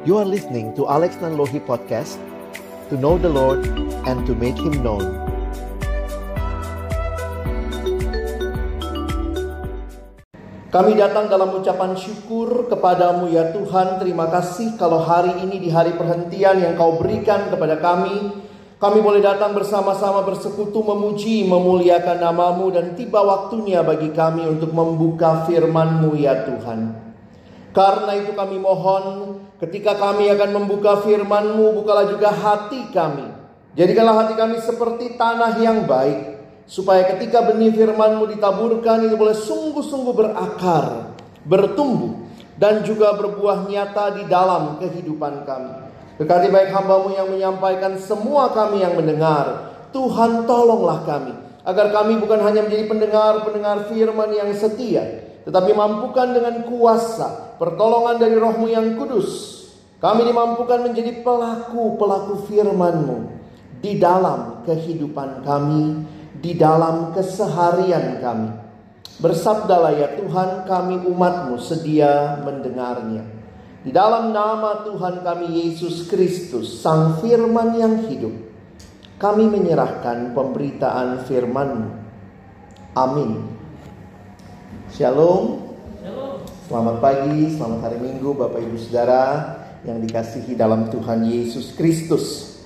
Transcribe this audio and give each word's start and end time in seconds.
You 0.00 0.16
are 0.16 0.24
listening 0.24 0.72
to 0.80 0.88
Alex 0.88 1.20
Nanlohi 1.20 1.60
Podcast 1.60 2.16
To 2.88 2.96
know 2.96 3.20
the 3.20 3.28
Lord 3.28 3.60
and 4.08 4.24
to 4.24 4.32
make 4.32 4.56
Him 4.56 4.80
known 4.80 5.04
Kami 10.72 10.96
datang 10.96 11.28
dalam 11.28 11.52
ucapan 11.52 11.92
syukur 12.00 12.72
kepadamu 12.72 13.28
ya 13.28 13.52
Tuhan 13.52 14.00
Terima 14.00 14.32
kasih 14.32 14.80
kalau 14.80 15.04
hari 15.04 15.36
ini 15.44 15.60
di 15.60 15.68
hari 15.68 15.92
perhentian 15.92 16.64
yang 16.64 16.80
kau 16.80 16.96
berikan 16.96 17.52
kepada 17.52 17.76
kami 17.76 18.48
kami 18.80 19.04
boleh 19.04 19.20
datang 19.20 19.52
bersama-sama 19.52 20.24
bersekutu 20.24 20.80
memuji, 20.80 21.44
memuliakan 21.44 22.16
namamu 22.16 22.72
dan 22.72 22.96
tiba 22.96 23.20
waktunya 23.20 23.84
bagi 23.84 24.08
kami 24.08 24.48
untuk 24.48 24.72
membuka 24.72 25.44
firman-Mu 25.44 26.16
ya 26.16 26.48
Tuhan. 26.48 27.09
Karena 27.70 28.18
itu 28.18 28.34
kami 28.34 28.58
mohon 28.58 29.38
ketika 29.62 29.94
kami 29.94 30.26
akan 30.34 30.50
membuka 30.58 31.06
firman-Mu, 31.06 31.78
bukalah 31.82 32.10
juga 32.10 32.34
hati 32.34 32.90
kami. 32.90 33.30
Jadikanlah 33.78 34.26
hati 34.26 34.34
kami 34.34 34.58
seperti 34.58 35.14
tanah 35.14 35.54
yang 35.62 35.86
baik. 35.86 36.42
Supaya 36.66 37.06
ketika 37.14 37.46
benih 37.46 37.70
firman-Mu 37.74 38.30
ditaburkan 38.30 39.06
itu 39.06 39.14
boleh 39.14 39.34
sungguh-sungguh 39.34 40.14
berakar, 40.14 41.14
bertumbuh, 41.46 42.26
dan 42.58 42.82
juga 42.82 43.14
berbuah 43.14 43.70
nyata 43.70 44.18
di 44.18 44.26
dalam 44.26 44.78
kehidupan 44.82 45.46
kami. 45.46 45.72
Berkati 46.20 46.52
baik 46.52 46.68
hambamu 46.74 47.16
yang 47.16 47.32
menyampaikan 47.32 47.96
semua 47.96 48.52
kami 48.52 48.84
yang 48.84 48.92
mendengar. 48.92 49.72
Tuhan 49.94 50.44
tolonglah 50.44 51.06
kami. 51.08 51.32
Agar 51.64 51.88
kami 51.94 52.20
bukan 52.20 52.44
hanya 52.44 52.66
menjadi 52.66 52.84
pendengar-pendengar 52.84 53.88
firman 53.88 54.30
yang 54.34 54.50
setia. 54.52 55.29
Tetapi 55.46 55.70
mampukan 55.72 56.36
dengan 56.36 56.64
kuasa 56.68 57.56
pertolongan 57.56 58.20
dari 58.20 58.36
rohmu 58.36 58.66
yang 58.68 58.96
kudus. 58.96 59.60
Kami 60.00 60.24
dimampukan 60.24 60.84
menjadi 60.84 61.20
pelaku-pelaku 61.20 62.48
firmanmu. 62.48 63.18
Di 63.80 63.96
dalam 63.96 64.64
kehidupan 64.64 65.44
kami. 65.44 66.04
Di 66.40 66.56
dalam 66.56 67.12
keseharian 67.12 68.20
kami. 68.20 68.50
Bersabdalah 69.20 69.92
ya 69.92 70.08
Tuhan 70.16 70.64
kami 70.64 71.04
umatmu 71.04 71.60
sedia 71.60 72.40
mendengarnya. 72.40 73.20
Di 73.80 73.92
dalam 73.92 74.32
nama 74.32 74.84
Tuhan 74.84 75.20
kami 75.20 75.60
Yesus 75.60 76.08
Kristus, 76.08 76.80
Sang 76.80 77.20
Firman 77.20 77.76
yang 77.76 78.08
hidup, 78.08 78.32
kami 79.20 79.48
menyerahkan 79.48 80.32
pemberitaan 80.32 81.28
firman 81.28 82.00
Amin. 82.96 83.59
Shalom. 84.90 85.70
Selamat 86.66 86.98
pagi, 86.98 87.54
selamat 87.54 87.78
hari 87.86 87.98
Minggu 88.02 88.34
Bapak 88.34 88.58
Ibu 88.58 88.74
Saudara 88.74 89.22
yang 89.86 90.02
dikasihi 90.02 90.58
dalam 90.58 90.90
Tuhan 90.90 91.30
Yesus 91.30 91.78
Kristus. 91.78 92.58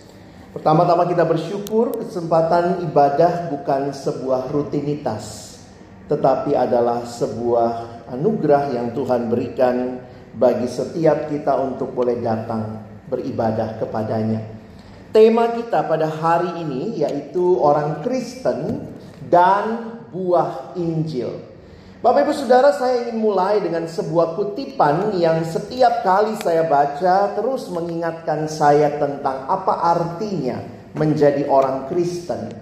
Pertama-tama 0.57 1.05
kita 1.05 1.29
bersyukur 1.29 2.01
kesempatan 2.01 2.81
ibadah 2.89 3.53
bukan 3.53 3.93
sebuah 3.93 4.49
rutinitas, 4.49 5.57
tetapi 6.09 6.57
adalah 6.57 7.05
sebuah 7.05 8.05
anugerah 8.17 8.73
yang 8.73 8.97
Tuhan 8.97 9.29
berikan 9.29 10.01
bagi 10.33 10.65
setiap 10.65 11.29
kita 11.29 11.61
untuk 11.61 11.93
boleh 11.93 12.25
datang 12.25 12.81
beribadah 13.13 13.77
kepadanya. 13.77 14.41
Tema 15.13 15.53
kita 15.53 15.85
pada 15.85 16.09
hari 16.09 16.65
ini 16.65 17.05
yaitu 17.05 17.61
orang 17.61 18.01
Kristen 18.01 18.81
dan 19.29 20.01
buah 20.09 20.73
Injil. 20.81 21.54
Bapak 22.05 22.29
Ibu 22.29 22.37
Saudara, 22.37 22.69
saya 22.77 23.09
ingin 23.09 23.17
mulai 23.17 23.65
dengan 23.65 23.89
sebuah 23.89 24.37
kutipan 24.37 25.17
yang 25.17 25.41
setiap 25.41 26.05
kali 26.05 26.37
saya 26.37 26.69
baca 26.69 27.33
terus 27.33 27.73
mengingatkan 27.73 28.45
saya 28.45 29.01
tentang 29.01 29.49
apa 29.49 29.73
artinya 29.81 30.61
menjadi 30.93 31.49
orang 31.49 31.89
Kristen. 31.89 32.53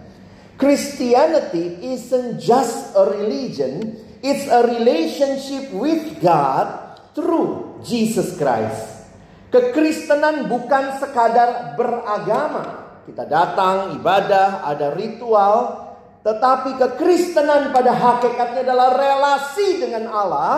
Christianity 0.55 1.75
isn't 1.91 2.39
just 2.39 2.95
a 2.95 3.03
religion, 3.03 3.99
it's 4.23 4.47
a 4.47 4.63
relationship 4.63 5.75
with 5.75 6.23
God 6.23 7.03
through 7.11 7.83
Jesus 7.83 8.39
Christ. 8.39 9.11
Kekristenan 9.51 10.47
bukan 10.47 11.03
sekadar 11.03 11.75
beragama. 11.75 12.95
Kita 13.11 13.27
datang, 13.27 13.99
ibadah, 13.99 14.63
ada 14.71 14.95
ritual. 14.95 15.91
Tetapi 16.23 16.79
kekristenan 16.79 17.75
pada 17.75 17.91
hakikatnya 17.91 18.63
adalah 18.63 18.95
relasi 18.95 19.83
dengan 19.83 20.07
Allah 20.11 20.57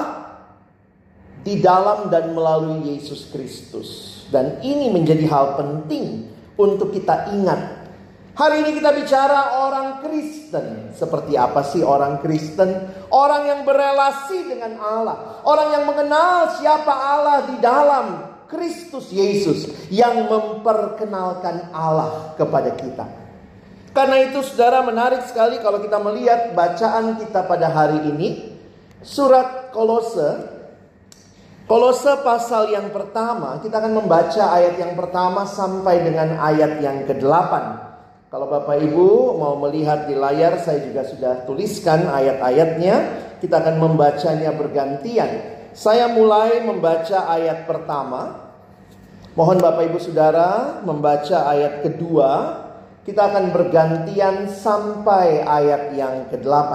di 1.41 1.61
dalam 1.61 2.13
dan 2.13 2.37
melalui 2.37 2.97
Yesus 2.97 3.33
Kristus. 3.33 3.89
Dan 4.29 4.61
ini 4.61 4.93
menjadi 4.93 5.25
hal 5.29 5.57
penting 5.57 6.29
untuk 6.61 6.93
kita 6.93 7.33
ingat 7.33 7.85
Hari 8.35 8.67
ini 8.67 8.83
kita 8.83 8.91
bicara 8.91 9.63
orang 9.63 10.03
Kristen. 10.03 10.91
Seperti 10.91 11.39
apa 11.39 11.63
sih 11.63 11.87
orang 11.87 12.19
Kristen? 12.19 12.67
Orang 13.15 13.47
yang 13.47 13.61
berelasi 13.63 14.51
dengan 14.51 14.75
Allah. 14.83 15.39
Orang 15.47 15.71
yang 15.71 15.87
mengenal 15.87 16.51
siapa 16.59 16.91
Allah 16.91 17.47
di 17.47 17.63
dalam 17.63 18.07
Kristus 18.51 19.15
Yesus. 19.15 19.71
Yang 19.87 20.27
memperkenalkan 20.27 21.71
Allah 21.71 22.35
kepada 22.35 22.75
kita. 22.75 23.07
Karena 23.95 24.27
itu 24.27 24.43
saudara 24.43 24.83
menarik 24.83 25.23
sekali 25.23 25.63
kalau 25.63 25.79
kita 25.79 26.03
melihat 26.03 26.51
bacaan 26.51 27.15
kita 27.15 27.47
pada 27.47 27.71
hari 27.71 28.11
ini. 28.11 28.59
Surat 29.07 29.71
Kolose. 29.71 30.51
Kolose 31.71 32.19
pasal 32.27 32.75
yang 32.75 32.91
pertama. 32.91 33.63
Kita 33.63 33.79
akan 33.79 34.03
membaca 34.03 34.51
ayat 34.51 34.83
yang 34.83 34.99
pertama 34.99 35.47
sampai 35.47 36.03
dengan 36.03 36.43
ayat 36.43 36.83
yang 36.83 37.07
ke-8. 37.07 37.53
Kalau 38.35 38.51
Bapak 38.51 38.83
Ibu 38.83 39.39
mau 39.39 39.55
melihat 39.63 40.11
di 40.11 40.19
layar 40.19 40.59
saya 40.59 40.83
juga 40.83 41.07
sudah 41.07 41.47
tuliskan 41.47 42.11
ayat-ayatnya. 42.11 43.23
Kita 43.39 43.63
akan 43.63 43.79
membacanya 43.79 44.51
bergantian. 44.59 45.55
Saya 45.71 46.11
mulai 46.11 46.67
membaca 46.67 47.31
ayat 47.31 47.63
pertama. 47.63 48.43
Mohon 49.39 49.63
Bapak 49.63 49.87
Ibu 49.87 49.99
Saudara 50.03 50.83
membaca 50.83 51.47
ayat 51.47 51.87
kedua. 51.87 52.64
Kita 53.05 53.29
akan 53.29 53.53
bergantian 53.53 54.49
sampai 54.49 55.45
ayat 55.45 55.93
yang 55.93 56.33
ke-8. 56.33 56.71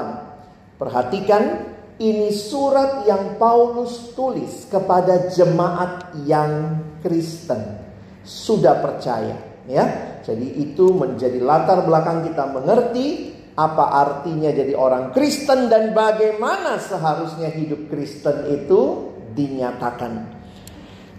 Perhatikan 0.77 1.73
ini 1.97 2.29
surat 2.29 3.03
yang 3.09 3.41
Paulus 3.41 4.13
tulis 4.13 4.69
kepada 4.69 5.33
jemaat 5.33 6.13
yang 6.29 6.77
Kristen. 7.01 7.81
Sudah 8.21 8.77
percaya, 8.77 9.35
ya. 9.65 9.85
Jadi 10.21 10.61
itu 10.61 10.93
menjadi 10.93 11.41
latar 11.41 11.81
belakang 11.81 12.21
kita 12.29 12.45
mengerti 12.45 13.33
apa 13.57 13.91
artinya 13.91 14.53
jadi 14.53 14.77
orang 14.77 15.11
Kristen 15.11 15.67
dan 15.67 15.91
bagaimana 15.91 16.77
seharusnya 16.77 17.49
hidup 17.49 17.89
Kristen 17.89 18.53
itu 18.53 19.11
dinyatakan. 19.33 20.37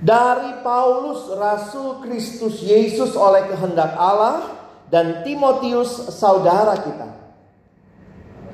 Dari 0.01 0.65
Paulus 0.65 1.29
Rasul 1.35 2.01
Kristus 2.01 2.65
Yesus 2.65 3.13
oleh 3.19 3.51
kehendak 3.53 3.93
Allah 3.99 4.60
dan 4.91 5.23
Timotius 5.23 6.11
saudara 6.19 6.75
kita. 6.83 7.09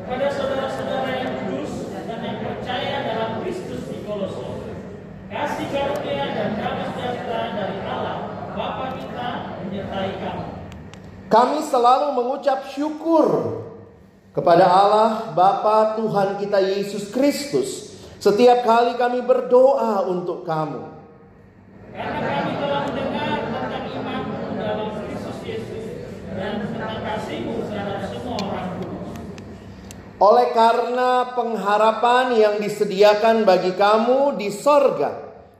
Kepada 0.04 0.28
saudara-saudara 0.30 1.10
yang 1.16 1.32
kudus 1.48 1.90
dan 1.90 2.20
yang 2.22 2.38
percaya 2.44 2.96
dalam 3.08 3.30
Kristus 3.42 3.88
di 3.88 4.04
Kolose. 4.04 4.44
Kasih 5.32 5.66
karunia 5.72 6.26
dan 6.30 6.48
damai 6.60 6.86
sejahtera 6.94 7.40
dari 7.56 7.78
Allah 7.82 8.16
Bapa 8.54 8.86
kita 9.00 9.28
menyertai 9.66 10.12
kamu. 10.22 10.46
Kami 11.26 11.58
selalu 11.66 12.06
mengucap 12.14 12.70
syukur 12.70 13.26
kepada 14.30 14.68
Allah 14.68 15.34
Bapa 15.34 15.98
Tuhan 15.98 16.38
kita 16.38 16.62
Yesus 16.62 17.10
Kristus 17.10 17.98
setiap 18.22 18.62
kali 18.62 18.94
kami 18.94 19.24
berdoa 19.24 20.06
untuk 20.06 20.46
kamu. 20.46 20.84
Karena 21.96 22.20
kami 22.20 22.52
telah 22.60 22.80
mendengar 22.86 23.36
tentang 23.48 23.86
imanmu 23.88 24.38
dalam 24.60 24.88
Kristus 25.00 25.38
Yesus 25.42 25.84
dan 26.46 26.62
tentang 26.62 27.02
kasihmu 27.02 27.58
terhadap 27.66 28.06
semua 28.06 28.38
orang 28.38 28.68
Oleh 30.16 30.48
karena 30.54 31.34
pengharapan 31.34 32.26
yang 32.38 32.54
disediakan 32.62 33.42
bagi 33.42 33.74
kamu 33.74 34.38
di 34.38 34.48
sorga 34.48 35.12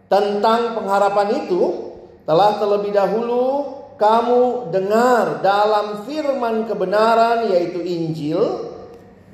tentang 0.06 0.78
pengharapan 0.78 1.44
itu 1.44 1.92
telah 2.22 2.56
terlebih 2.62 2.94
dahulu 2.94 3.74
kamu 3.98 4.70
dengar 4.70 5.42
dalam 5.42 6.06
firman 6.06 6.64
kebenaran 6.70 7.50
yaitu 7.50 7.82
Injil 7.82 8.72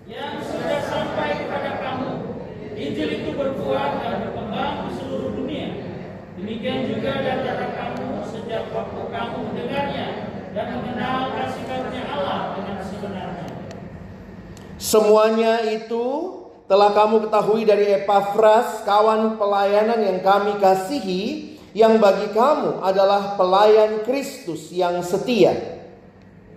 yang 0.09 0.43
sudah 0.43 0.83
sampai 0.83 1.47
kepada 1.47 1.79
kamu. 1.79 2.11
Injil 2.75 3.09
itu 3.23 3.31
berbuah 3.39 4.03
dan 4.03 4.27
berkembang 4.27 4.91
di 4.91 4.99
seluruh 4.99 5.31
dunia. 5.39 5.71
Demikian 6.35 6.91
juga 6.91 7.23
antara 7.23 7.67
kamu 7.79 8.27
sejak 8.27 8.75
waktu 8.75 9.03
kamu 9.07 9.37
mendengarnya 9.47 10.32
dan 10.53 10.67
mengenal 10.77 11.33
kasih 11.33 11.65
karunia 11.65 12.05
Allah 12.13 12.41
dengan 12.61 12.79
sebenarnya. 12.85 13.49
Semuanya 14.77 15.55
itu 15.65 16.05
telah 16.69 16.93
kamu 16.93 17.29
ketahui 17.29 17.65
dari 17.65 17.89
Epafras, 17.97 18.85
kawan 18.85 19.41
pelayanan 19.41 20.01
yang 20.01 20.19
kami 20.21 20.57
kasihi, 20.61 21.57
yang 21.73 21.97
bagi 22.01 22.29
kamu 22.37 22.85
adalah 22.85 23.37
pelayan 23.41 24.05
Kristus 24.05 24.69
yang 24.73 25.01
setia. 25.01 25.81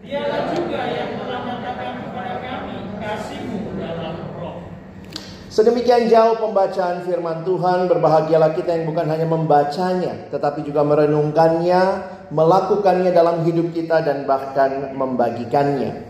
Dialah 0.04 0.52
juga 0.54 0.82
yang 0.92 1.18
telah 1.18 1.40
mengatakan 1.44 1.92
kepada 2.04 2.34
kami 2.44 2.76
kasihmu 3.00 3.60
dalam 3.80 4.16
roh. 4.38 4.60
Sedemikian 5.48 6.12
jauh 6.12 6.36
pembacaan 6.36 7.08
firman 7.08 7.48
Tuhan, 7.48 7.88
berbahagialah 7.88 8.52
kita 8.60 8.76
yang 8.76 8.92
bukan 8.92 9.08
hanya 9.08 9.28
membacanya, 9.28 10.28
tetapi 10.30 10.68
juga 10.68 10.84
merenungkannya, 10.84 12.15
melakukannya 12.36 13.16
dalam 13.16 13.48
hidup 13.48 13.72
kita 13.72 14.04
dan 14.04 14.28
bahkan 14.28 14.92
membagikannya. 14.92 16.04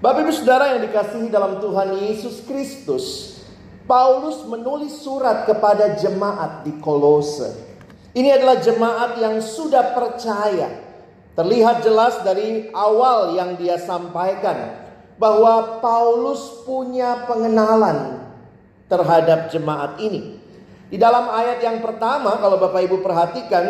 Bapak 0.00 0.24
Ibu 0.24 0.32
Saudara 0.32 0.76
yang 0.76 0.88
dikasihi 0.88 1.28
dalam 1.28 1.60
Tuhan 1.60 1.92
Yesus 2.00 2.40
Kristus, 2.48 3.36
Paulus 3.84 4.48
menulis 4.48 4.96
surat 5.04 5.44
kepada 5.44 5.92
jemaat 6.00 6.64
di 6.64 6.72
Kolose. 6.80 7.52
Ini 8.16 8.32
adalah 8.32 8.64
jemaat 8.64 9.20
yang 9.20 9.44
sudah 9.44 9.92
percaya. 9.92 10.88
Terlihat 11.36 11.84
jelas 11.84 12.24
dari 12.24 12.72
awal 12.72 13.36
yang 13.36 13.60
dia 13.60 13.76
sampaikan 13.76 14.72
bahwa 15.20 15.84
Paulus 15.84 16.64
punya 16.64 17.28
pengenalan 17.28 18.24
terhadap 18.88 19.52
jemaat 19.52 20.00
ini. 20.00 20.40
Di 20.88 20.96
dalam 20.96 21.28
ayat 21.28 21.60
yang 21.60 21.84
pertama 21.84 22.40
kalau 22.40 22.56
Bapak 22.56 22.88
Ibu 22.88 23.04
perhatikan 23.04 23.64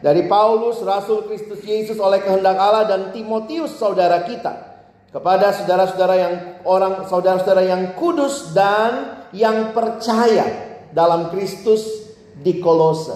dari 0.00 0.24
Paulus 0.26 0.80
Rasul 0.80 1.28
Kristus 1.28 1.60
Yesus 1.64 2.00
oleh 2.00 2.24
kehendak 2.24 2.56
Allah 2.56 2.88
dan 2.88 3.12
Timotius 3.12 3.76
saudara 3.76 4.24
kita 4.24 4.70
kepada 5.12 5.52
saudara-saudara 5.52 6.14
yang 6.16 6.34
orang 6.64 7.04
saudara-saudara 7.06 7.62
yang 7.68 7.82
kudus 7.96 8.56
dan 8.56 9.24
yang 9.36 9.76
percaya 9.76 10.46
dalam 10.90 11.30
Kristus 11.30 12.10
di 12.40 12.58
Kolose. 12.58 13.14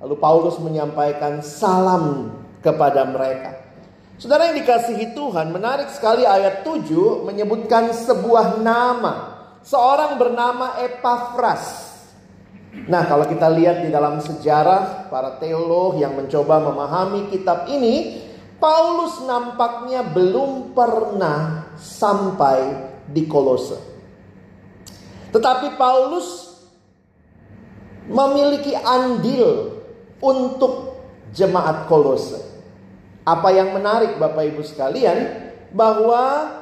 Lalu 0.00 0.16
Paulus 0.16 0.56
menyampaikan 0.56 1.44
salam 1.44 2.32
kepada 2.64 3.04
mereka. 3.04 3.60
Saudara 4.20 4.52
yang 4.52 4.60
dikasihi 4.60 5.16
Tuhan, 5.16 5.48
menarik 5.48 5.88
sekali 5.92 6.28
ayat 6.28 6.60
7 6.64 7.24
menyebutkan 7.24 7.88
sebuah 7.92 8.60
nama. 8.60 9.40
Seorang 9.64 10.16
bernama 10.16 10.80
Epafras. 10.80 11.89
Nah, 12.70 13.02
kalau 13.10 13.26
kita 13.26 13.50
lihat 13.50 13.82
di 13.82 13.90
dalam 13.90 14.22
sejarah 14.22 15.10
para 15.10 15.42
teolog 15.42 15.98
yang 15.98 16.14
mencoba 16.14 16.62
memahami 16.62 17.26
kitab 17.26 17.66
ini, 17.66 18.22
Paulus 18.62 19.26
nampaknya 19.26 20.06
belum 20.06 20.70
pernah 20.70 21.66
sampai 21.74 22.90
di 23.10 23.26
Kolose. 23.26 23.74
Tetapi 25.34 25.74
Paulus 25.74 26.60
memiliki 28.06 28.74
andil 28.74 29.82
untuk 30.22 31.02
jemaat 31.34 31.90
Kolose. 31.90 32.38
Apa 33.26 33.50
yang 33.50 33.74
menarik 33.74 34.14
Bapak 34.14 34.46
Ibu 34.46 34.62
sekalian 34.62 35.50
bahwa 35.74 36.54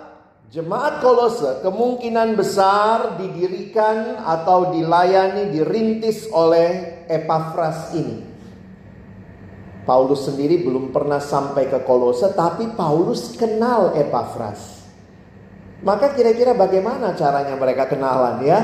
jemaat 0.49 1.05
Kolose 1.05 1.61
kemungkinan 1.61 2.33
besar 2.33 3.21
didirikan 3.21 4.25
atau 4.25 4.73
dilayani 4.73 5.53
dirintis 5.53 6.29
oleh 6.33 7.05
Epafras 7.09 7.93
ini. 7.93 8.25
Paulus 9.85 10.29
sendiri 10.29 10.61
belum 10.61 10.93
pernah 10.93 11.21
sampai 11.21 11.69
ke 11.73 11.81
Kolose 11.85 12.33
tapi 12.37 12.69
Paulus 12.77 13.37
kenal 13.37 13.97
Epafras. 13.97 14.85
Maka 15.81 16.13
kira-kira 16.13 16.53
bagaimana 16.53 17.15
caranya 17.15 17.55
mereka 17.57 17.89
kenalan 17.89 18.43
ya? 18.45 18.61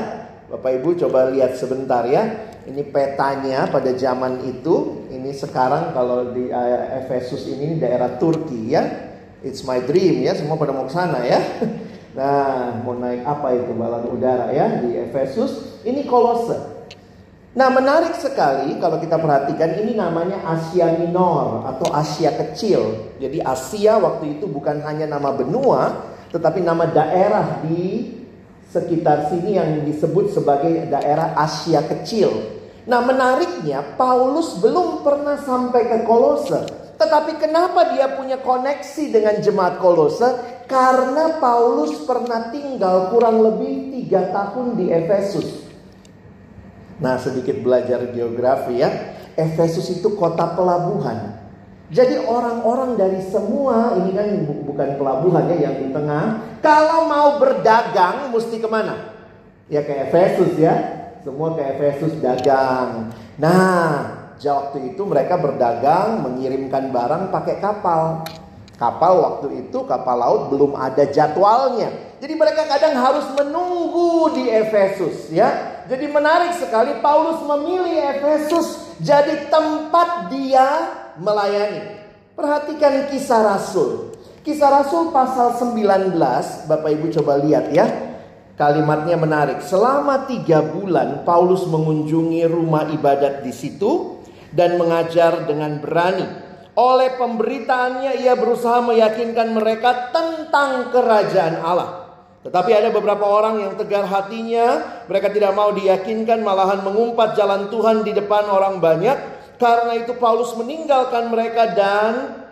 Bapak 0.51 0.83
Ibu 0.83 0.99
coba 1.07 1.33
lihat 1.33 1.57
sebentar 1.57 2.05
ya. 2.05 2.53
Ini 2.65 2.81
petanya 2.93 3.69
pada 3.69 3.93
zaman 3.97 4.45
itu. 4.45 5.07
Ini 5.09 5.31
sekarang 5.33 5.97
kalau 5.97 6.33
di 6.33 6.49
uh, 6.49 7.01
Efesus 7.05 7.49
ini 7.49 7.81
daerah 7.81 8.21
Turki 8.21 8.73
ya. 8.73 9.13
It's 9.44 9.62
my 9.62 9.85
dream 9.85 10.25
ya. 10.25 10.32
Semua 10.32 10.56
pada 10.56 10.73
mau 10.73 10.88
ke 10.88 10.93
sana 10.96 11.20
ya. 11.23 11.41
Nah, 12.14 12.79
mau 12.87 12.94
naik 12.94 13.26
apa 13.26 13.58
itu 13.58 13.75
balon 13.75 14.06
udara 14.14 14.55
ya 14.55 14.79
di 14.79 14.94
Efesus? 14.94 15.82
Ini 15.82 16.06
Kolose. 16.06 16.55
Nah, 17.58 17.70
menarik 17.75 18.14
sekali 18.14 18.79
kalau 18.79 19.02
kita 19.02 19.19
perhatikan 19.19 19.82
ini 19.82 19.99
namanya 19.99 20.38
Asia 20.46 20.94
Minor 20.94 21.67
atau 21.67 21.91
Asia 21.91 22.31
Kecil. 22.31 23.14
Jadi 23.19 23.43
Asia 23.43 23.99
waktu 23.99 24.38
itu 24.38 24.46
bukan 24.46 24.79
hanya 24.87 25.11
nama 25.11 25.35
benua, 25.35 26.06
tetapi 26.31 26.62
nama 26.62 26.87
daerah 26.87 27.67
di 27.67 28.14
sekitar 28.70 29.31
sini 29.31 29.58
yang 29.58 29.82
disebut 29.82 30.35
sebagai 30.35 30.87
daerah 30.90 31.35
Asia 31.35 31.82
Kecil. 31.82 32.31
Nah 32.90 33.02
menariknya 33.02 33.94
Paulus 33.99 34.58
belum 34.58 35.06
pernah 35.06 35.38
sampai 35.38 35.82
ke 35.87 35.99
Kolose. 36.06 36.84
Tetapi 36.94 37.43
kenapa 37.43 37.94
dia 37.94 38.14
punya 38.14 38.38
koneksi 38.38 39.05
dengan 39.11 39.38
jemaat 39.43 39.82
Kolose? 39.82 40.62
Karena 40.70 41.37
Paulus 41.43 42.06
pernah 42.06 42.49
tinggal 42.49 43.12
kurang 43.12 43.43
lebih 43.43 43.93
tiga 43.93 44.31
tahun 44.31 44.79
di 44.79 44.88
Efesus. 44.88 45.67
Nah 47.02 47.19
sedikit 47.19 47.58
belajar 47.61 48.14
geografi 48.14 48.81
ya. 48.81 48.91
Efesus 49.35 49.91
itu 49.91 50.14
kota 50.14 50.55
pelabuhan. 50.55 51.43
Jadi 51.91 52.17
orang-orang 52.17 52.97
dari 52.97 53.20
semua 53.20 53.99
ini 54.00 54.14
kan 54.14 54.29
bukan 54.64 54.88
pelabuhan 54.97 55.44
ya 55.52 55.69
yang 55.69 55.76
di 55.85 55.88
tengah. 55.93 56.25
Kalau 56.64 57.11
mau 57.11 57.37
berdagang 57.43 58.32
mesti 58.32 58.56
ke 58.62 58.69
mana? 58.70 59.12
Ya 59.69 59.85
ke 59.85 59.93
Efesus 60.08 60.56
ya 60.56 61.05
semua 61.25 61.56
ke 61.56 61.62
Efesus 61.64 62.20
dagang. 62.20 63.08
Nah, 63.40 64.13
waktu 64.52 64.93
itu 64.93 65.02
mereka 65.08 65.41
berdagang, 65.41 66.20
mengirimkan 66.20 66.93
barang 66.93 67.32
pakai 67.32 67.56
kapal. 67.62 68.26
Kapal 68.75 69.23
waktu 69.23 69.64
itu 69.64 69.87
kapal 69.87 70.19
laut 70.19 70.43
belum 70.50 70.75
ada 70.75 71.06
jadwalnya. 71.06 72.19
Jadi 72.19 72.35
mereka 72.35 72.67
kadang 72.67 72.99
harus 72.99 73.25
menunggu 73.32 74.35
di 74.35 74.50
Efesus 74.50 75.31
ya. 75.31 75.81
Jadi 75.87 76.11
menarik 76.11 76.58
sekali 76.58 76.99
Paulus 76.99 77.38
memilih 77.44 78.19
Efesus 78.19 78.96
jadi 78.99 79.46
tempat 79.52 80.32
dia 80.32 80.67
melayani. 81.20 82.02
Perhatikan 82.35 83.06
kisah 83.14 83.47
Rasul. 83.47 84.11
Kisah 84.43 84.69
Rasul 84.82 85.14
pasal 85.14 85.55
19, 85.56 86.19
Bapak 86.67 86.90
Ibu 86.93 87.14
coba 87.20 87.38
lihat 87.40 87.70
ya. 87.70 87.87
Kalimatnya 88.58 89.14
menarik. 89.19 89.62
Selama 89.62 90.26
tiga 90.26 90.62
bulan 90.62 91.23
Paulus 91.23 91.67
mengunjungi 91.67 92.42
rumah 92.47 92.90
ibadat 92.90 93.42
di 93.47 93.50
situ 93.50 94.24
dan 94.54 94.78
mengajar 94.78 95.44
dengan 95.44 95.82
berani. 95.82 96.25
Oleh 96.75 97.14
pemberitaannya 97.14 98.18
ia 98.23 98.34
berusaha 98.34 98.82
meyakinkan 98.82 99.54
mereka 99.54 100.11
tentang 100.11 100.90
kerajaan 100.90 101.62
Allah. 101.62 101.90
Tetapi 102.42 102.70
ada 102.76 102.90
beberapa 102.90 103.25
orang 103.25 103.62
yang 103.62 103.73
tegar 103.78 104.04
hatinya, 104.04 104.82
mereka 105.06 105.30
tidak 105.30 105.54
mau 105.54 105.70
diyakinkan 105.70 106.44
malahan 106.44 106.82
mengumpat 106.82 107.38
jalan 107.38 107.70
Tuhan 107.70 108.02
di 108.02 108.12
depan 108.12 108.50
orang 108.50 108.82
banyak. 108.82 109.16
Karena 109.56 109.96
itu 109.96 110.18
Paulus 110.18 110.52
meninggalkan 110.58 111.30
mereka 111.30 111.73
dan 111.73 112.44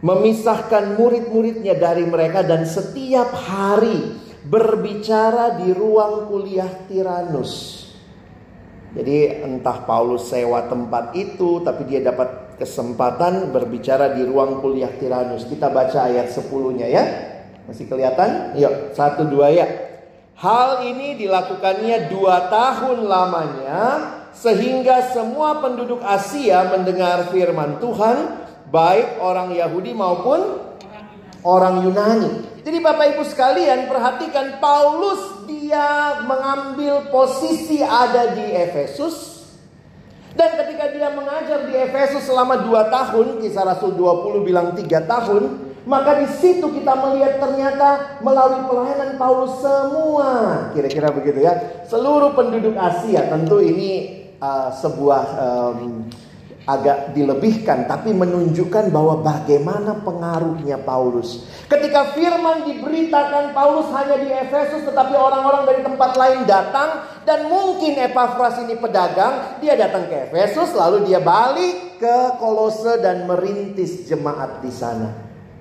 memisahkan 0.00 0.96
murid-muridnya 0.96 1.76
dari 1.76 2.08
mereka 2.08 2.40
dan 2.40 2.64
setiap 2.64 3.30
hari 3.36 4.16
berbicara 4.48 5.60
di 5.60 5.76
ruang 5.76 6.26
kuliah 6.26 6.88
Tiranus. 6.88 7.79
Jadi 8.90 9.46
entah 9.46 9.86
Paulus 9.86 10.26
sewa 10.26 10.66
tempat 10.66 11.14
itu 11.14 11.62
tapi 11.62 11.86
dia 11.86 12.02
dapat 12.02 12.58
kesempatan 12.58 13.54
berbicara 13.54 14.12
di 14.12 14.26
ruang 14.26 14.58
kuliah 14.58 14.90
Tiranus. 14.90 15.46
Kita 15.46 15.70
baca 15.70 16.10
ayat 16.10 16.28
10-nya 16.34 16.86
ya. 16.90 17.04
Masih 17.70 17.86
kelihatan? 17.86 18.58
Yuk, 18.58 18.92
satu 18.98 19.30
dua 19.30 19.54
ya. 19.54 19.66
Hal 20.34 20.82
ini 20.88 21.20
dilakukannya 21.20 22.10
dua 22.10 22.48
tahun 22.48 23.04
lamanya 23.06 23.80
sehingga 24.32 25.12
semua 25.12 25.60
penduduk 25.60 26.00
Asia 26.00 26.64
mendengar 26.72 27.28
firman 27.28 27.76
Tuhan 27.76 28.40
baik 28.72 29.20
orang 29.20 29.52
Yahudi 29.52 29.92
maupun 29.92 30.69
orang 31.44 31.84
Yunani. 31.84 32.30
Jadi 32.60 32.78
Bapak 32.80 33.16
Ibu 33.16 33.24
sekalian 33.24 33.88
perhatikan 33.88 34.60
Paulus 34.60 35.48
dia 35.48 36.20
mengambil 36.28 37.08
posisi 37.08 37.80
ada 37.80 38.36
di 38.36 38.46
Efesus. 38.52 39.40
Dan 40.30 40.54
ketika 40.54 40.92
dia 40.94 41.10
mengajar 41.10 41.66
di 41.66 41.74
Efesus 41.74 42.28
selama 42.28 42.62
2 42.62 42.70
tahun, 42.86 43.26
kisah 43.42 43.66
Rasul 43.66 43.98
20 43.98 44.46
bilang 44.46 44.76
3 44.78 44.86
tahun, 45.08 45.42
maka 45.88 46.20
di 46.22 46.28
situ 46.38 46.70
kita 46.70 46.92
melihat 46.92 47.40
ternyata 47.40 48.20
melalui 48.20 48.62
pelayanan 48.68 49.16
Paulus 49.16 49.58
semua, 49.58 50.28
kira-kira 50.76 51.08
begitu 51.10 51.40
ya, 51.42 51.82
seluruh 51.88 52.36
penduduk 52.36 52.76
Asia 52.76 53.26
tentu 53.26 53.58
ini 53.58 54.22
uh, 54.38 54.68
sebuah 54.70 55.24
um, 55.40 56.06
agak 56.70 57.10
dilebihkan 57.10 57.90
tapi 57.90 58.14
menunjukkan 58.14 58.94
bahwa 58.94 59.18
bagaimana 59.18 59.98
pengaruhnya 60.06 60.78
Paulus. 60.78 61.42
Ketika 61.66 62.14
firman 62.14 62.62
diberitakan 62.62 63.50
Paulus 63.50 63.90
hanya 63.90 64.16
di 64.22 64.30
Efesus 64.30 64.86
tetapi 64.86 65.18
orang-orang 65.18 65.66
dari 65.66 65.80
tempat 65.82 66.14
lain 66.14 66.46
datang 66.46 67.02
dan 67.26 67.50
mungkin 67.50 67.98
Epafras 67.98 68.62
ini 68.62 68.78
pedagang, 68.78 69.58
dia 69.58 69.74
datang 69.74 70.06
ke 70.06 70.30
Efesus 70.30 70.70
lalu 70.78 71.10
dia 71.10 71.18
balik 71.18 71.98
ke 71.98 72.16
Kolose 72.38 73.02
dan 73.02 73.26
merintis 73.26 74.06
jemaat 74.06 74.62
di 74.62 74.70
sana. 74.70 75.10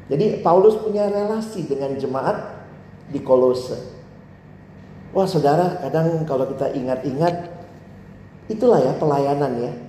Jadi 0.09 0.41
Paulus 0.45 0.77
punya 0.77 1.09
relasi 1.09 1.65
dengan 1.65 1.97
jemaat 1.97 2.37
di 3.09 3.21
Kolose. 3.21 3.97
Wah 5.09 5.25
saudara, 5.25 5.81
kadang 5.81 6.21
kalau 6.29 6.45
kita 6.53 6.69
ingat-ingat, 6.69 7.49
itulah 8.45 8.77
ya 8.77 8.93
pelayanan 8.93 9.53
ya 9.57 9.88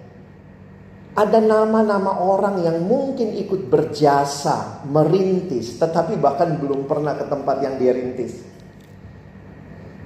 ada 1.10 1.42
nama-nama 1.42 2.22
orang 2.22 2.62
yang 2.62 2.86
mungkin 2.86 3.34
ikut 3.34 3.66
berjasa, 3.66 4.86
merintis, 4.86 5.74
tetapi 5.80 6.14
bahkan 6.14 6.54
belum 6.62 6.86
pernah 6.86 7.18
ke 7.18 7.26
tempat 7.26 7.56
yang 7.66 7.74
dia 7.82 7.90
rintis. 7.90 8.46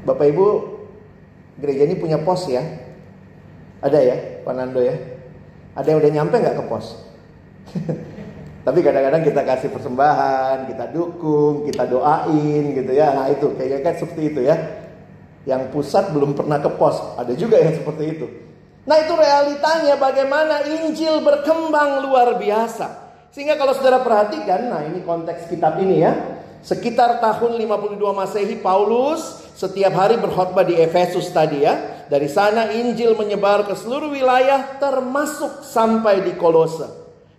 Bapak 0.08 0.26
Ibu, 0.32 0.46
gereja 1.60 1.84
ini 1.84 1.96
punya 2.00 2.16
pos 2.20 2.48
ya? 2.48 2.64
Ada 3.84 3.98
ya, 4.00 4.16
Pak 4.48 4.52
Nando 4.56 4.80
ya? 4.80 4.96
Ada 5.76 5.92
yang 5.92 5.98
udah 6.00 6.12
nyampe 6.12 6.36
nggak 6.40 6.56
ke 6.56 6.64
pos? 6.72 6.86
Tapi 8.64 8.80
kadang-kadang 8.80 9.22
kita 9.28 9.44
kasih 9.44 9.68
persembahan, 9.76 10.72
kita 10.72 10.88
dukung, 10.88 11.68
kita 11.68 11.84
doain 11.84 12.64
gitu 12.72 12.92
ya. 12.96 13.12
Nah 13.12 13.28
itu 13.28 13.52
kayaknya 13.60 13.84
kan 13.84 13.94
seperti 14.00 14.22
itu 14.32 14.40
ya. 14.40 14.56
Yang 15.44 15.68
pusat 15.76 16.08
belum 16.16 16.32
pernah 16.32 16.56
ke 16.64 16.72
pos, 16.72 16.96
ada 17.20 17.36
juga 17.36 17.60
yang 17.60 17.76
seperti 17.76 18.04
itu. 18.16 18.26
Nah 18.84 18.96
itu 19.00 19.16
realitanya 19.16 19.96
bagaimana 19.96 20.68
Injil 20.68 21.24
berkembang 21.24 22.04
luar 22.04 22.36
biasa. 22.36 23.04
Sehingga 23.32 23.56
kalau 23.56 23.72
saudara 23.72 24.04
perhatikan, 24.04 24.70
nah 24.70 24.84
ini 24.84 25.00
konteks 25.02 25.48
kitab 25.48 25.80
ini 25.80 26.04
ya. 26.04 26.12
Sekitar 26.64 27.20
tahun 27.20 27.60
52 27.60 28.00
Masehi 28.00 28.56
Paulus 28.60 29.44
setiap 29.56 29.92
hari 29.96 30.16
berkhotbah 30.20 30.64
di 30.64 30.76
Efesus 30.76 31.32
tadi 31.32 31.64
ya. 31.64 32.06
Dari 32.08 32.28
sana 32.28 32.72
Injil 32.76 33.16
menyebar 33.16 33.64
ke 33.64 33.72
seluruh 33.72 34.12
wilayah 34.12 34.76
termasuk 34.76 35.64
sampai 35.64 36.20
di 36.20 36.36
Kolose. 36.36 36.84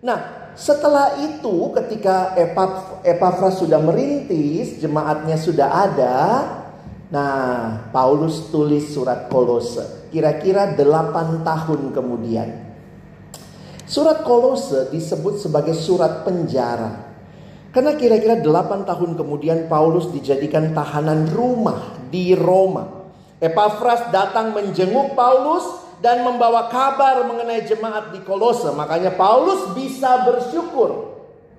Nah, 0.02 0.52
setelah 0.58 1.22
itu 1.22 1.70
ketika 1.78 2.34
Epafras 3.06 3.62
sudah 3.62 3.78
merintis, 3.78 4.82
jemaatnya 4.82 5.38
sudah 5.38 5.70
ada, 5.70 6.18
Nah, 7.06 7.86
Paulus 7.94 8.50
tulis 8.50 8.90
surat 8.90 9.30
Kolose 9.30 10.05
kira-kira 10.16 10.80
8 10.80 11.44
tahun 11.44 11.92
kemudian. 11.92 12.48
Surat 13.84 14.24
Kolose 14.24 14.88
disebut 14.96 15.44
sebagai 15.44 15.76
surat 15.76 16.24
penjara. 16.24 17.12
Karena 17.76 18.00
kira-kira 18.00 18.40
8 18.40 18.88
tahun 18.88 19.20
kemudian 19.20 19.68
Paulus 19.68 20.08
dijadikan 20.16 20.72
tahanan 20.72 21.28
rumah 21.36 22.00
di 22.08 22.32
Roma. 22.32 23.12
Epafras 23.44 24.08
datang 24.16 24.56
menjenguk 24.56 25.20
Paulus 25.20 25.84
dan 26.00 26.24
membawa 26.24 26.72
kabar 26.72 27.28
mengenai 27.28 27.68
jemaat 27.68 28.16
di 28.16 28.24
Kolose. 28.24 28.72
Makanya 28.72 29.20
Paulus 29.20 29.76
bisa 29.76 30.24
bersyukur 30.24 31.15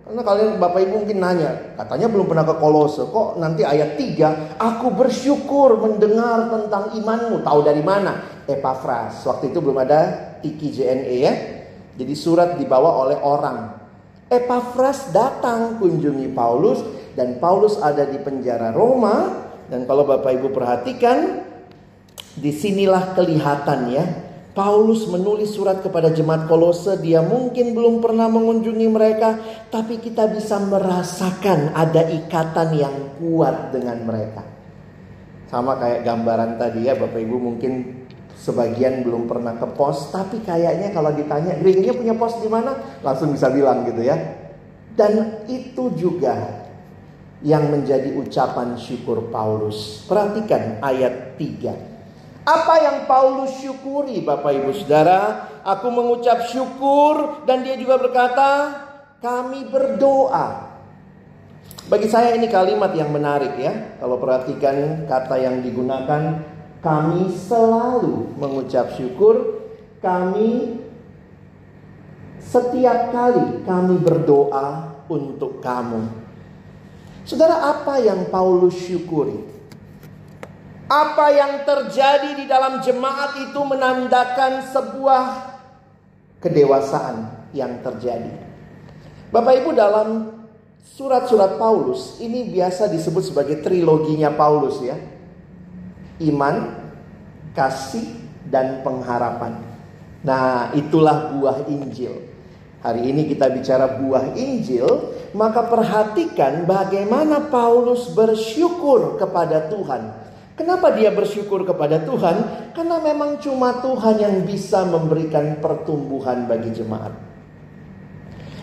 karena 0.07 0.23
kalian 0.23 0.63
Bapak 0.63 0.87
Ibu 0.87 1.03
mungkin 1.03 1.19
nanya, 1.19 1.75
katanya 1.75 2.07
belum 2.07 2.31
pernah 2.31 2.47
ke 2.47 2.55
Kolose, 2.63 3.11
kok 3.11 3.43
nanti 3.43 3.67
ayat 3.67 3.99
3, 3.99 4.55
aku 4.55 4.95
bersyukur 4.95 5.83
mendengar 5.83 6.47
tentang 6.47 6.95
imanmu, 6.95 7.43
tahu 7.43 7.67
dari 7.67 7.83
mana? 7.83 8.23
Epafras, 8.47 9.27
waktu 9.27 9.51
itu 9.51 9.59
belum 9.59 9.83
ada 9.83 10.31
Tiki 10.47 10.71
JNE 10.71 11.17
ya. 11.19 11.35
Jadi 11.99 12.15
surat 12.15 12.55
dibawa 12.55 13.03
oleh 13.03 13.19
orang. 13.19 13.83
Epafras 14.31 15.11
datang 15.11 15.83
kunjungi 15.83 16.31
Paulus 16.31 16.87
dan 17.19 17.43
Paulus 17.43 17.75
ada 17.83 18.07
di 18.07 18.23
penjara 18.23 18.71
Roma 18.71 19.43
dan 19.67 19.91
kalau 19.91 20.07
Bapak 20.07 20.39
Ibu 20.39 20.55
perhatikan 20.55 21.43
di 22.39 22.55
sinilah 22.55 23.19
kelihatan 23.19 23.81
ya 23.91 24.05
Paulus 24.57 25.05
menulis 25.13 25.53
surat 25.53 25.85
kepada 25.85 26.09
jemaat 26.09 26.49
Kolose, 26.49 26.97
dia 27.05 27.21
mungkin 27.21 27.77
belum 27.77 28.01
pernah 28.01 28.25
mengunjungi 28.33 28.89
mereka, 28.89 29.37
tapi 29.69 30.01
kita 30.01 30.33
bisa 30.33 30.57
merasakan 30.57 31.77
ada 31.77 32.09
ikatan 32.09 32.73
yang 32.73 32.97
kuat 33.21 33.77
dengan 33.77 34.01
mereka. 34.09 34.41
Sama 35.53 35.77
kayak 35.77 36.09
gambaran 36.09 36.57
tadi 36.57 36.89
ya, 36.89 36.97
Bapak 36.97 37.21
Ibu 37.21 37.37
mungkin 37.37 38.01
sebagian 38.33 39.05
belum 39.05 39.29
pernah 39.29 39.61
ke 39.61 39.69
pos, 39.77 40.09
tapi 40.09 40.41
kayaknya 40.41 40.89
kalau 40.89 41.13
ditanya 41.13 41.61
gerejanya 41.61 41.93
punya 41.93 42.15
pos 42.17 42.41
di 42.41 42.49
mana, 42.49 42.81
langsung 43.05 43.37
bisa 43.37 43.53
bilang 43.53 43.85
gitu 43.85 44.01
ya. 44.01 44.17
Dan 44.97 45.45
itu 45.53 45.93
juga 46.01 46.65
yang 47.45 47.69
menjadi 47.69 48.09
ucapan 48.17 48.81
syukur 48.81 49.29
Paulus. 49.29 50.01
Perhatikan 50.09 50.81
ayat 50.81 51.37
3. 51.37 51.96
Apa 52.47 52.79
yang 52.79 53.11
Paulus 53.11 53.59
syukuri 53.59 54.23
Bapak 54.23 54.55
Ibu 54.55 54.71
Saudara? 54.71 55.51
Aku 55.67 55.91
mengucap 55.91 56.47
syukur 56.47 57.43
dan 57.43 57.67
dia 57.67 57.75
juga 57.75 57.99
berkata, 57.99 58.71
kami 59.19 59.67
berdoa. 59.67 60.79
Bagi 61.91 62.07
saya 62.07 62.39
ini 62.39 62.47
kalimat 62.47 62.95
yang 62.95 63.11
menarik 63.11 63.59
ya. 63.59 63.99
Kalau 63.99 64.23
perhatikan 64.23 65.11
kata 65.11 65.43
yang 65.43 65.59
digunakan, 65.59 66.39
kami 66.87 67.35
selalu 67.35 68.39
mengucap 68.39 68.95
syukur, 68.95 69.67
kami 69.99 70.79
setiap 72.39 73.11
kali 73.11 73.67
kami 73.67 73.99
berdoa 73.99 74.95
untuk 75.11 75.59
kamu. 75.59 76.15
Saudara, 77.27 77.75
apa 77.75 77.99
yang 77.99 78.31
Paulus 78.31 78.79
syukuri? 78.87 79.56
Apa 80.87 81.35
yang 81.35 81.67
terjadi 81.67 82.39
di 82.39 82.47
dalam 82.47 82.79
jemaat 82.79 83.35
itu 83.43 83.59
menandakan 83.59 84.63
sebuah 84.71 85.25
kedewasaan 86.39 87.51
yang 87.51 87.83
terjadi. 87.83 88.31
Bapak 89.35 89.67
Ibu 89.67 89.75
dalam 89.75 90.31
surat-surat 90.87 91.59
Paulus 91.59 92.23
ini 92.23 92.47
biasa 92.47 92.87
disebut 92.87 93.35
sebagai 93.35 93.67
triloginya 93.67 94.31
Paulus 94.31 94.79
ya. 94.79 94.95
Iman, 96.23 96.79
kasih, 97.51 98.07
dan 98.47 98.87
pengharapan. 98.87 99.59
Nah, 100.23 100.71
itulah 100.71 101.35
buah 101.35 101.67
Injil. 101.67 102.31
Hari 102.87 103.11
ini 103.11 103.27
kita 103.27 103.51
bicara 103.51 103.99
buah 103.99 104.39
Injil, 104.39 104.87
maka 105.35 105.67
perhatikan 105.67 106.63
bagaimana 106.63 107.51
Paulus 107.51 108.07
bersyukur 108.15 109.19
kepada 109.19 109.67
Tuhan 109.67 110.26
Kenapa 110.57 110.89
dia 110.97 111.13
bersyukur 111.13 111.69
kepada 111.69 112.01
Tuhan? 112.01 112.73
Karena 112.73 112.97
memang 112.97 113.37
cuma 113.45 113.77
Tuhan 113.85 114.17
yang 114.17 114.37
bisa 114.49 114.89
memberikan 114.89 115.61
pertumbuhan 115.61 116.49
bagi 116.49 116.73
jemaat. 116.73 117.13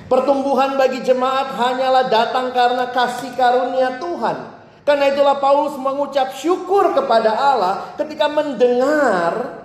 Pertumbuhan 0.09 0.73
bagi 0.73 1.05
jemaat 1.05 1.53
hanyalah 1.53 2.09
datang 2.09 2.49
karena 2.49 2.89
kasih 2.89 3.37
karunia 3.37 4.01
Tuhan. 4.01 4.37
Karena 4.83 5.13
itulah 5.13 5.37
Paulus 5.39 5.77
mengucap 5.79 6.33
syukur 6.33 6.97
kepada 6.97 7.29
Allah 7.29 7.95
ketika 7.95 8.25
mendengar. 8.27 9.63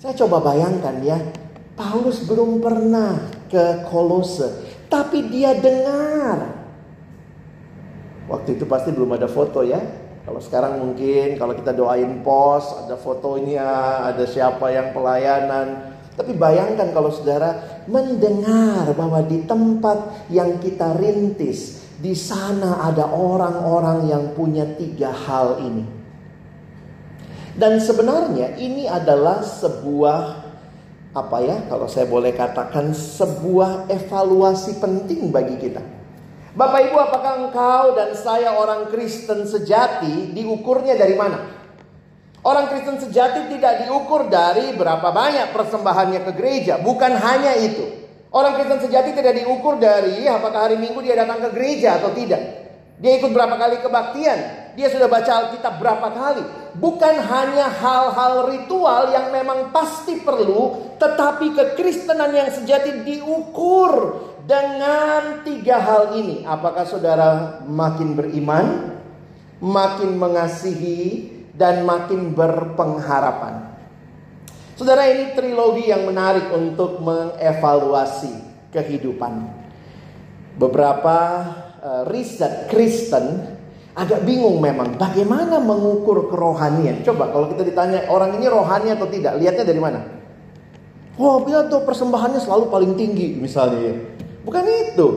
Saya 0.00 0.16
coba 0.16 0.40
bayangkan 0.40 0.96
ya, 1.04 1.18
Paulus 1.76 2.24
belum 2.24 2.62
pernah 2.64 3.20
ke 3.52 3.84
Kolose, 3.90 4.64
tapi 4.88 5.28
dia 5.28 5.52
dengar. 5.52 6.56
Waktu 8.32 8.56
itu 8.56 8.64
pasti 8.64 8.96
belum 8.96 9.12
ada 9.12 9.28
foto 9.28 9.60
ya, 9.60 9.76
kalau 10.30 10.38
sekarang 10.46 10.78
mungkin 10.78 11.34
kalau 11.42 11.58
kita 11.58 11.74
doain 11.74 12.22
pos, 12.22 12.86
ada 12.86 12.94
fotonya, 12.94 14.06
ada 14.14 14.22
siapa 14.30 14.70
yang 14.70 14.94
pelayanan. 14.94 15.98
Tapi 16.14 16.38
bayangkan 16.38 16.94
kalau 16.94 17.10
saudara 17.10 17.82
mendengar 17.90 18.94
bahwa 18.94 19.26
di 19.26 19.42
tempat 19.42 20.30
yang 20.30 20.62
kita 20.62 20.94
rintis, 21.02 21.82
di 21.98 22.14
sana 22.14 22.78
ada 22.86 23.10
orang-orang 23.10 24.06
yang 24.06 24.30
punya 24.38 24.70
tiga 24.78 25.10
hal 25.10 25.66
ini. 25.66 25.82
Dan 27.58 27.82
sebenarnya 27.82 28.54
ini 28.54 28.86
adalah 28.86 29.42
sebuah 29.42 30.46
apa 31.10 31.38
ya, 31.42 31.66
kalau 31.66 31.90
saya 31.90 32.06
boleh 32.06 32.30
katakan 32.38 32.94
sebuah 32.94 33.90
evaluasi 33.90 34.78
penting 34.78 35.34
bagi 35.34 35.58
kita. 35.58 35.99
Bapak 36.50 36.90
Ibu, 36.90 36.96
apakah 36.98 37.32
engkau 37.46 37.94
dan 37.94 38.10
saya 38.18 38.58
orang 38.58 38.90
Kristen 38.90 39.46
sejati 39.46 40.34
diukurnya 40.34 40.98
dari 40.98 41.14
mana? 41.14 41.38
Orang 42.42 42.66
Kristen 42.72 42.98
sejati 42.98 43.52
tidak 43.54 43.86
diukur 43.86 44.26
dari 44.26 44.74
berapa 44.74 45.14
banyak 45.14 45.54
persembahannya 45.54 46.20
ke 46.26 46.32
gereja, 46.34 46.82
bukan 46.82 47.12
hanya 47.14 47.54
itu. 47.54 47.86
Orang 48.34 48.58
Kristen 48.58 48.82
sejati 48.82 49.14
tidak 49.14 49.38
diukur 49.38 49.78
dari 49.78 50.26
apakah 50.26 50.70
hari 50.70 50.78
Minggu 50.78 51.02
dia 51.02 51.18
datang 51.18 51.38
ke 51.38 51.48
gereja 51.54 52.02
atau 52.02 52.10
tidak. 52.14 52.59
Dia 53.00 53.16
ikut 53.16 53.32
berapa 53.32 53.56
kali 53.56 53.80
kebaktian, 53.80 54.38
dia 54.76 54.92
sudah 54.92 55.08
baca 55.08 55.48
Alkitab 55.48 55.80
berapa 55.80 56.08
kali. 56.12 56.44
bukan 56.78 57.16
hanya 57.18 57.66
hal-hal 57.66 58.46
ritual 58.46 59.10
yang 59.10 59.34
memang 59.34 59.74
pasti 59.74 60.22
perlu, 60.22 60.94
tetapi 61.00 61.50
kekristenan 61.56 62.30
yang 62.30 62.46
sejati 62.52 63.02
diukur 63.02 64.22
dengan 64.46 65.42
tiga 65.42 65.82
hal 65.82 66.14
ini. 66.14 66.46
Apakah 66.46 66.86
saudara 66.86 67.60
makin 67.66 68.14
beriman, 68.14 68.94
makin 69.58 70.14
mengasihi, 70.14 71.32
dan 71.56 71.82
makin 71.82 72.30
berpengharapan? 72.36 73.74
Saudara 74.78 75.10
ini 75.12 75.36
trilogi 75.36 75.92
yang 75.92 76.08
menarik 76.08 76.48
untuk 76.54 77.02
mengevaluasi 77.04 78.32
kehidupan. 78.72 79.60
Beberapa 80.56 81.16
riset 82.08 82.68
Kristen 82.68 83.56
agak 83.96 84.22
bingung 84.22 84.62
memang 84.62 84.94
bagaimana 84.96 85.58
mengukur 85.58 86.30
kerohanian. 86.30 87.02
Coba 87.02 87.32
kalau 87.34 87.50
kita 87.50 87.66
ditanya 87.66 88.06
orang 88.08 88.38
ini 88.38 88.46
rohani 88.46 88.94
atau 88.94 89.10
tidak, 89.10 89.36
lihatnya 89.36 89.64
dari 89.66 89.80
mana? 89.80 90.00
Oh, 91.20 91.44
dia 91.44 91.68
tuh 91.68 91.84
persembahannya 91.84 92.40
selalu 92.40 92.72
paling 92.72 92.92
tinggi 92.96 93.36
misalnya 93.36 93.92
ya. 93.92 93.94
Bukan 94.40 94.64
itu. 94.64 95.08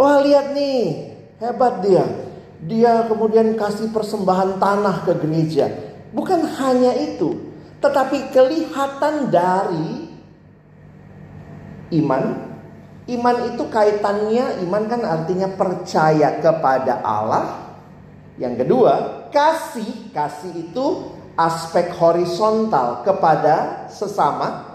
Wah, 0.00 0.24
lihat 0.24 0.56
nih, 0.56 1.12
hebat 1.36 1.84
dia. 1.84 2.04
Dia 2.64 3.04
kemudian 3.04 3.52
kasih 3.60 3.92
persembahan 3.92 4.56
tanah 4.56 5.04
ke 5.04 5.12
gereja. 5.20 5.68
Bukan 6.16 6.48
hanya 6.56 6.96
itu, 6.96 7.36
tetapi 7.84 8.32
kelihatan 8.32 9.28
dari 9.28 10.08
iman 12.00 12.49
Iman 13.10 13.50
itu 13.50 13.66
kaitannya, 13.66 14.62
iman 14.62 14.86
kan 14.86 15.02
artinya 15.02 15.50
percaya 15.50 16.38
kepada 16.38 17.02
Allah. 17.02 17.74
Yang 18.38 18.62
kedua, 18.62 18.94
kasih. 19.34 20.14
Kasih 20.14 20.70
itu 20.70 21.10
aspek 21.34 21.90
horizontal 21.98 23.02
kepada 23.02 23.86
sesama. 23.90 24.70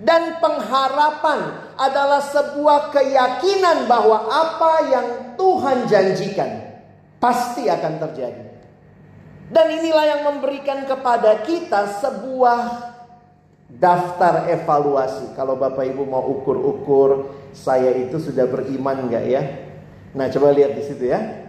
Dan 0.00 0.40
pengharapan 0.40 1.68
adalah 1.76 2.24
sebuah 2.24 2.92
keyakinan 2.92 3.84
bahwa 3.88 4.28
apa 4.28 4.72
yang 4.88 5.06
Tuhan 5.36 5.88
janjikan 5.88 6.80
pasti 7.20 7.68
akan 7.68 8.00
terjadi. 8.08 8.44
Dan 9.52 9.66
inilah 9.68 10.04
yang 10.16 10.22
memberikan 10.32 10.84
kepada 10.88 11.44
kita 11.44 12.00
sebuah 12.00 12.60
daftar 13.70 14.46
evaluasi. 14.50 15.34
Kalau 15.34 15.58
Bapak 15.58 15.84
Ibu 15.84 16.06
mau 16.06 16.22
ukur-ukur 16.22 17.34
saya 17.50 17.90
itu 17.94 18.16
sudah 18.22 18.46
beriman 18.46 19.10
nggak 19.10 19.24
ya? 19.26 19.42
Nah 20.16 20.30
coba 20.30 20.54
lihat 20.54 20.78
di 20.78 20.82
situ 20.86 21.10
ya. 21.10 21.46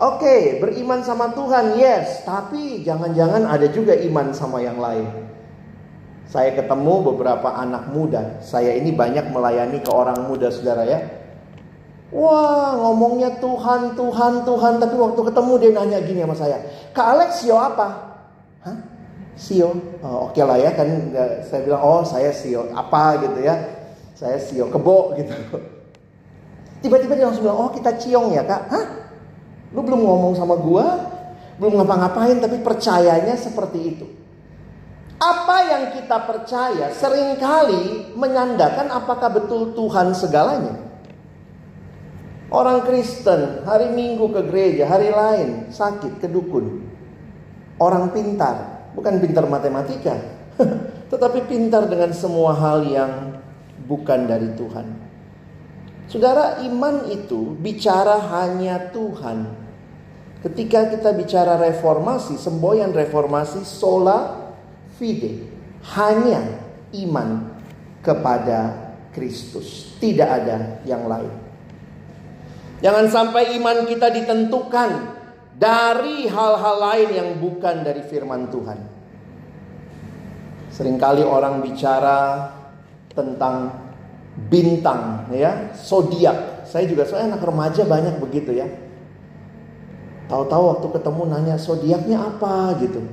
Oke, 0.00 0.58
beriman 0.58 1.04
sama 1.04 1.30
Tuhan, 1.36 1.78
yes. 1.78 2.24
Tapi 2.26 2.82
jangan-jangan 2.82 3.44
ada 3.46 3.68
juga 3.70 3.92
iman 3.94 4.34
sama 4.34 4.58
yang 4.64 4.80
lain. 4.80 5.06
Saya 6.26 6.56
ketemu 6.56 7.12
beberapa 7.12 7.52
anak 7.54 7.92
muda. 7.92 8.40
Saya 8.40 8.72
ini 8.72 8.90
banyak 8.90 9.30
melayani 9.30 9.84
ke 9.84 9.92
orang 9.92 10.26
muda, 10.26 10.48
saudara 10.48 10.88
ya. 10.88 11.06
Wah, 12.08 12.72
ngomongnya 12.82 13.36
Tuhan, 13.36 13.94
Tuhan, 13.94 14.48
Tuhan. 14.48 14.74
Tapi 14.80 14.96
waktu 14.96 15.20
ketemu 15.28 15.52
dia 15.60 15.70
nanya 15.76 15.98
gini 16.00 16.20
sama 16.24 16.36
saya. 16.40 16.58
Kak 16.96 17.06
Alex, 17.06 17.44
yo 17.44 17.60
apa? 17.60 17.88
Hah? 18.64 18.91
Sio. 19.36 19.72
Oh, 20.04 20.28
Oke 20.28 20.40
okay 20.40 20.44
lah 20.44 20.58
ya 20.60 20.70
kan 20.76 20.88
saya 21.46 21.60
bilang 21.64 21.82
oh 21.82 22.02
saya 22.04 22.30
Sio 22.32 22.68
apa 22.72 23.22
gitu 23.24 23.38
ya. 23.40 23.56
Saya 24.12 24.36
Sio 24.38 24.68
kebo 24.68 25.16
gitu. 25.16 25.32
Tiba-tiba 26.82 27.14
dia 27.14 27.26
langsung 27.30 27.46
bilang 27.46 27.60
oh 27.68 27.70
kita 27.72 27.96
ciong 27.96 28.34
ya 28.36 28.42
kak. 28.44 28.62
Hah? 28.68 28.86
Lu 29.72 29.80
belum 29.80 30.04
ngomong 30.04 30.36
sama 30.36 30.58
gua, 30.60 31.00
belum 31.56 31.80
ngapa-ngapain 31.80 32.42
tapi 32.44 32.60
percayanya 32.60 33.38
seperti 33.38 33.78
itu. 33.80 34.06
Apa 35.22 35.56
yang 35.70 35.82
kita 35.94 36.18
percaya 36.26 36.90
sering 36.90 37.38
kali 37.38 38.10
menyandakan 38.18 38.90
apakah 38.90 39.30
betul 39.30 39.70
Tuhan 39.72 40.12
segalanya. 40.18 40.74
Orang 42.52 42.84
Kristen 42.84 43.64
hari 43.64 43.94
Minggu 43.96 44.28
ke 44.28 44.44
gereja, 44.44 44.84
hari 44.84 45.08
lain 45.08 45.72
sakit 45.72 46.20
ke 46.20 46.28
dukun. 46.28 46.84
Orang 47.80 48.12
pintar 48.12 48.81
bukan 48.92 49.20
pintar 49.20 49.44
matematika, 49.48 50.16
tetapi 51.12 51.44
pintar 51.48 51.88
dengan 51.88 52.12
semua 52.12 52.56
hal 52.56 52.84
yang 52.86 53.12
bukan 53.84 54.28
dari 54.28 54.52
Tuhan. 54.56 54.86
Saudara, 56.12 56.60
iman 56.68 57.08
itu 57.08 57.56
bicara 57.56 58.20
hanya 58.20 58.92
Tuhan. 58.92 59.48
Ketika 60.44 60.92
kita 60.92 61.14
bicara 61.16 61.56
reformasi, 61.56 62.36
semboyan 62.36 62.92
reformasi 62.92 63.64
sola 63.64 64.52
fide, 64.98 65.48
hanya 65.96 66.60
iman 66.92 67.48
kepada 68.04 68.92
Kristus, 69.14 69.96
tidak 70.02 70.28
ada 70.42 70.82
yang 70.84 71.06
lain. 71.08 71.32
Jangan 72.82 73.06
sampai 73.08 73.54
iman 73.62 73.86
kita 73.86 74.10
ditentukan 74.10 74.90
dari 75.56 76.26
hal-hal 76.26 76.76
lain 76.82 77.08
yang 77.14 77.28
bukan 77.38 77.86
dari 77.86 78.02
firman 78.02 78.50
Tuhan. 78.50 78.91
Seringkali 80.72 81.20
orang 81.20 81.60
bicara 81.60 82.48
tentang 83.12 83.76
bintang 84.48 85.28
ya, 85.28 85.76
zodiak. 85.76 86.64
Saya 86.64 86.88
juga 86.88 87.04
saya 87.04 87.28
anak 87.28 87.44
remaja 87.44 87.84
banyak 87.84 88.16
begitu 88.16 88.56
ya. 88.56 88.64
Tahu-tahu 90.32 90.62
waktu 90.72 90.86
ketemu 90.96 91.22
nanya 91.28 91.56
zodiaknya 91.60 92.16
apa 92.24 92.80
gitu. 92.80 93.04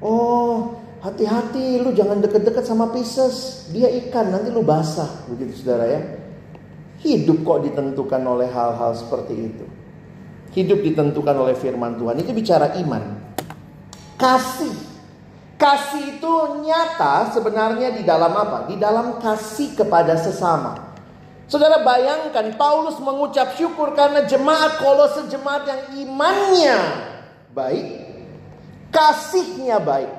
Oh, 0.00 0.80
hati-hati 1.04 1.84
lu 1.84 1.92
jangan 1.92 2.24
deket-deket 2.24 2.64
sama 2.64 2.88
Pisces. 2.88 3.68
Dia 3.76 3.92
ikan, 3.92 4.32
nanti 4.32 4.48
lu 4.48 4.64
basah 4.64 5.28
begitu 5.28 5.60
Saudara 5.60 5.84
ya. 5.84 6.00
Hidup 7.04 7.44
kok 7.44 7.68
ditentukan 7.68 8.22
oleh 8.24 8.48
hal-hal 8.48 8.96
seperti 8.96 9.34
itu. 9.36 9.66
Hidup 10.56 10.80
ditentukan 10.80 11.36
oleh 11.36 11.52
firman 11.58 12.00
Tuhan. 12.00 12.16
Itu 12.24 12.32
bicara 12.32 12.72
iman. 12.80 13.20
Kasih. 14.16 14.91
Kasih 15.62 16.18
itu 16.18 16.34
nyata 16.66 17.30
sebenarnya 17.30 17.94
di 17.94 18.02
dalam 18.02 18.34
apa? 18.34 18.66
Di 18.66 18.74
dalam 18.74 19.22
kasih 19.22 19.78
kepada 19.78 20.18
sesama. 20.18 20.90
Saudara 21.46 21.86
bayangkan 21.86 22.50
Paulus 22.58 22.98
mengucap 22.98 23.54
syukur 23.54 23.94
karena 23.94 24.26
jemaat 24.26 24.82
kolose 24.82 25.30
jemaat 25.30 25.62
yang 25.68 25.82
imannya 26.02 26.78
baik, 27.54 27.86
kasihnya 28.90 29.78
baik. 29.78 30.10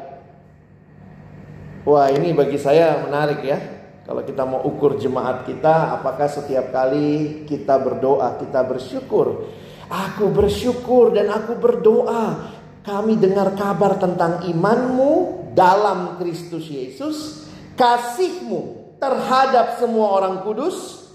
Wah 1.84 2.08
ini 2.08 2.32
bagi 2.32 2.56
saya 2.56 3.04
menarik 3.04 3.44
ya. 3.44 3.60
Kalau 4.08 4.24
kita 4.24 4.48
mau 4.48 4.64
ukur 4.64 4.96
jemaat 4.96 5.44
kita, 5.44 6.00
apakah 6.00 6.28
setiap 6.28 6.72
kali 6.72 7.44
kita 7.48 7.80
berdoa, 7.80 8.36
kita 8.40 8.64
bersyukur, 8.64 9.48
Aku 9.92 10.32
bersyukur 10.32 11.12
dan 11.12 11.28
aku 11.30 11.60
berdoa. 11.60 12.56
Kami 12.84 13.16
dengar 13.16 13.56
kabar 13.56 13.96
tentang 13.96 14.44
imanmu 14.44 15.12
dalam 15.56 16.20
Kristus 16.20 16.68
Yesus. 16.68 17.48
Kasihmu 17.80 19.00
terhadap 19.00 19.80
semua 19.80 20.20
orang 20.20 20.44
kudus. 20.44 21.08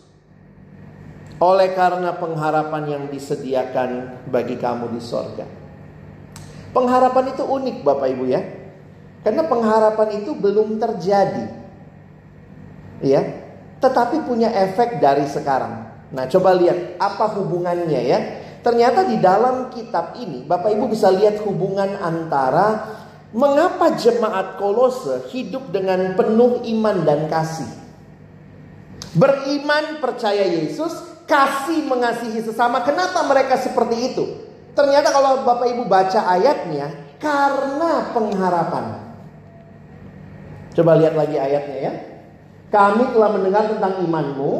Oleh 1.38 1.70
karena 1.76 2.16
pengharapan 2.18 2.83
yang 2.88 3.04
disediakan 3.12 4.24
bagi 4.26 4.59
kamu 4.59 4.90
di 4.96 5.00
sorga. 5.04 5.46
Pengharapan 6.74 7.37
itu 7.37 7.44
unik 7.46 7.76
Bapak 7.85 8.09
Ibu 8.16 8.24
ya. 8.26 8.42
Karena 9.22 9.44
pengharapan 9.46 10.24
itu 10.24 10.35
belum 10.35 10.81
terjadi. 10.81 11.46
Ya, 12.98 13.22
tetapi 13.78 14.26
punya 14.26 14.50
efek 14.50 14.98
dari 14.98 15.28
sekarang. 15.31 15.87
Nah, 16.11 16.24
coba 16.26 16.57
lihat 16.57 16.98
apa 16.98 17.31
hubungannya 17.38 18.00
ya. 18.02 18.18
Ternyata 18.68 19.09
di 19.09 19.16
dalam 19.16 19.72
kitab 19.72 20.12
ini 20.20 20.44
Bapak 20.44 20.68
Ibu 20.76 20.92
bisa 20.92 21.09
lihat 21.09 21.40
hubungan 21.40 21.88
antara 22.04 23.00
mengapa 23.33 23.96
jemaat 23.96 24.61
Kolose 24.61 25.24
hidup 25.33 25.72
dengan 25.72 26.12
penuh 26.12 26.61
iman 26.76 27.00
dan 27.00 27.33
kasih. 27.33 27.64
Beriman 29.16 30.04
percaya 30.04 30.44
Yesus, 30.44 30.92
kasih 31.24 31.88
mengasihi 31.88 32.44
sesama. 32.44 32.85
Kenapa 32.85 33.24
mereka 33.24 33.57
seperti 33.57 34.12
itu? 34.12 34.37
Ternyata 34.76 35.16
kalau 35.16 35.48
Bapak 35.48 35.64
Ibu 35.72 35.88
baca 35.88 36.28
ayatnya 36.28 36.92
karena 37.16 38.12
pengharapan. 38.12 38.85
Coba 40.76 40.92
lihat 41.00 41.16
lagi 41.16 41.40
ayatnya 41.40 41.78
ya. 41.88 41.92
Kami 42.68 43.16
telah 43.16 43.33
mendengar 43.33 43.64
tentang 43.72 44.04
imanmu 44.04 44.52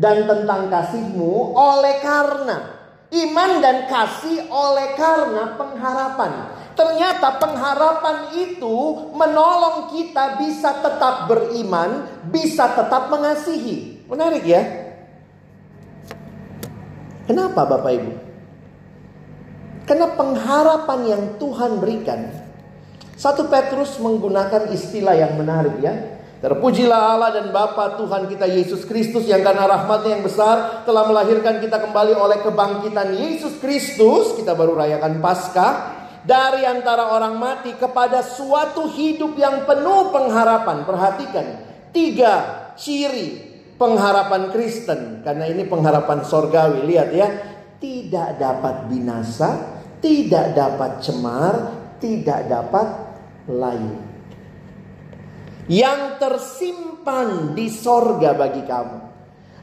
dan 0.00 0.24
tentang 0.24 0.72
kasihmu 0.72 1.52
oleh 1.52 2.00
karena 2.00 2.83
Iman 3.14 3.62
dan 3.62 3.86
kasih 3.86 4.50
oleh 4.50 4.98
karena 4.98 5.54
pengharapan. 5.54 6.32
Ternyata 6.74 7.38
pengharapan 7.38 8.34
itu 8.34 8.74
menolong 9.14 9.94
kita 9.94 10.42
bisa 10.42 10.82
tetap 10.82 11.30
beriman, 11.30 12.10
bisa 12.34 12.66
tetap 12.74 13.06
mengasihi. 13.14 14.02
Menarik 14.10 14.42
ya? 14.42 14.62
Kenapa 17.30 17.62
Bapak 17.62 17.92
Ibu? 17.94 18.12
Karena 19.86 20.10
pengharapan 20.18 21.00
yang 21.06 21.22
Tuhan 21.38 21.78
berikan. 21.78 22.20
Satu 23.14 23.46
Petrus 23.46 23.94
menggunakan 24.02 24.74
istilah 24.74 25.14
yang 25.14 25.38
menarik 25.38 25.78
ya. 25.78 26.13
Terpujilah 26.44 27.16
Allah 27.16 27.40
dan 27.40 27.56
Bapa 27.56 27.96
Tuhan 27.96 28.28
kita 28.28 28.44
Yesus 28.44 28.84
Kristus 28.84 29.24
yang 29.24 29.40
karena 29.40 29.64
rahmatnya 29.64 30.20
yang 30.20 30.24
besar 30.28 30.84
telah 30.84 31.08
melahirkan 31.08 31.56
kita 31.56 31.80
kembali 31.80 32.12
oleh 32.12 32.44
kebangkitan 32.44 33.16
Yesus 33.16 33.56
Kristus. 33.64 34.36
Kita 34.36 34.52
baru 34.52 34.76
rayakan 34.76 35.24
Paskah. 35.24 35.72
Dari 36.20 36.68
antara 36.68 37.16
orang 37.16 37.40
mati 37.40 37.72
kepada 37.72 38.20
suatu 38.20 38.92
hidup 38.92 39.40
yang 39.40 39.64
penuh 39.64 40.12
pengharapan. 40.12 40.84
Perhatikan. 40.84 41.46
Tiga 41.96 42.32
ciri 42.76 43.40
pengharapan 43.80 44.52
Kristen. 44.52 45.24
Karena 45.24 45.48
ini 45.48 45.64
pengharapan 45.64 46.28
sorgawi. 46.28 46.84
Lihat 46.84 47.08
ya. 47.16 47.28
Tidak 47.80 48.36
dapat 48.36 48.92
binasa. 48.92 49.80
Tidak 49.96 50.52
dapat 50.52 51.00
cemar. 51.00 51.54
Tidak 51.96 52.40
dapat 52.52 52.86
layu 53.48 54.03
yang 55.70 56.20
tersimpan 56.20 57.56
di 57.56 57.72
sorga 57.72 58.36
bagi 58.36 58.62
kamu. 58.64 58.98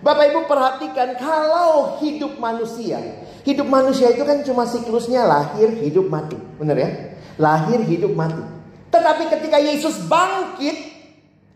Bapak 0.01 0.33
Ibu 0.33 0.49
perhatikan 0.49 1.13
kalau 1.13 2.01
hidup 2.01 2.41
manusia, 2.41 2.97
hidup 3.45 3.69
manusia 3.69 4.09
itu 4.09 4.25
kan 4.25 4.41
cuma 4.41 4.65
siklusnya 4.65 5.29
lahir, 5.29 5.69
hidup, 5.77 6.09
mati. 6.09 6.33
Benar 6.57 6.73
ya? 6.73 6.89
Lahir, 7.37 7.85
hidup, 7.85 8.17
mati. 8.17 8.41
Tetapi 8.89 9.29
ketika 9.29 9.61
Yesus 9.61 10.01
bangkit, 10.09 10.73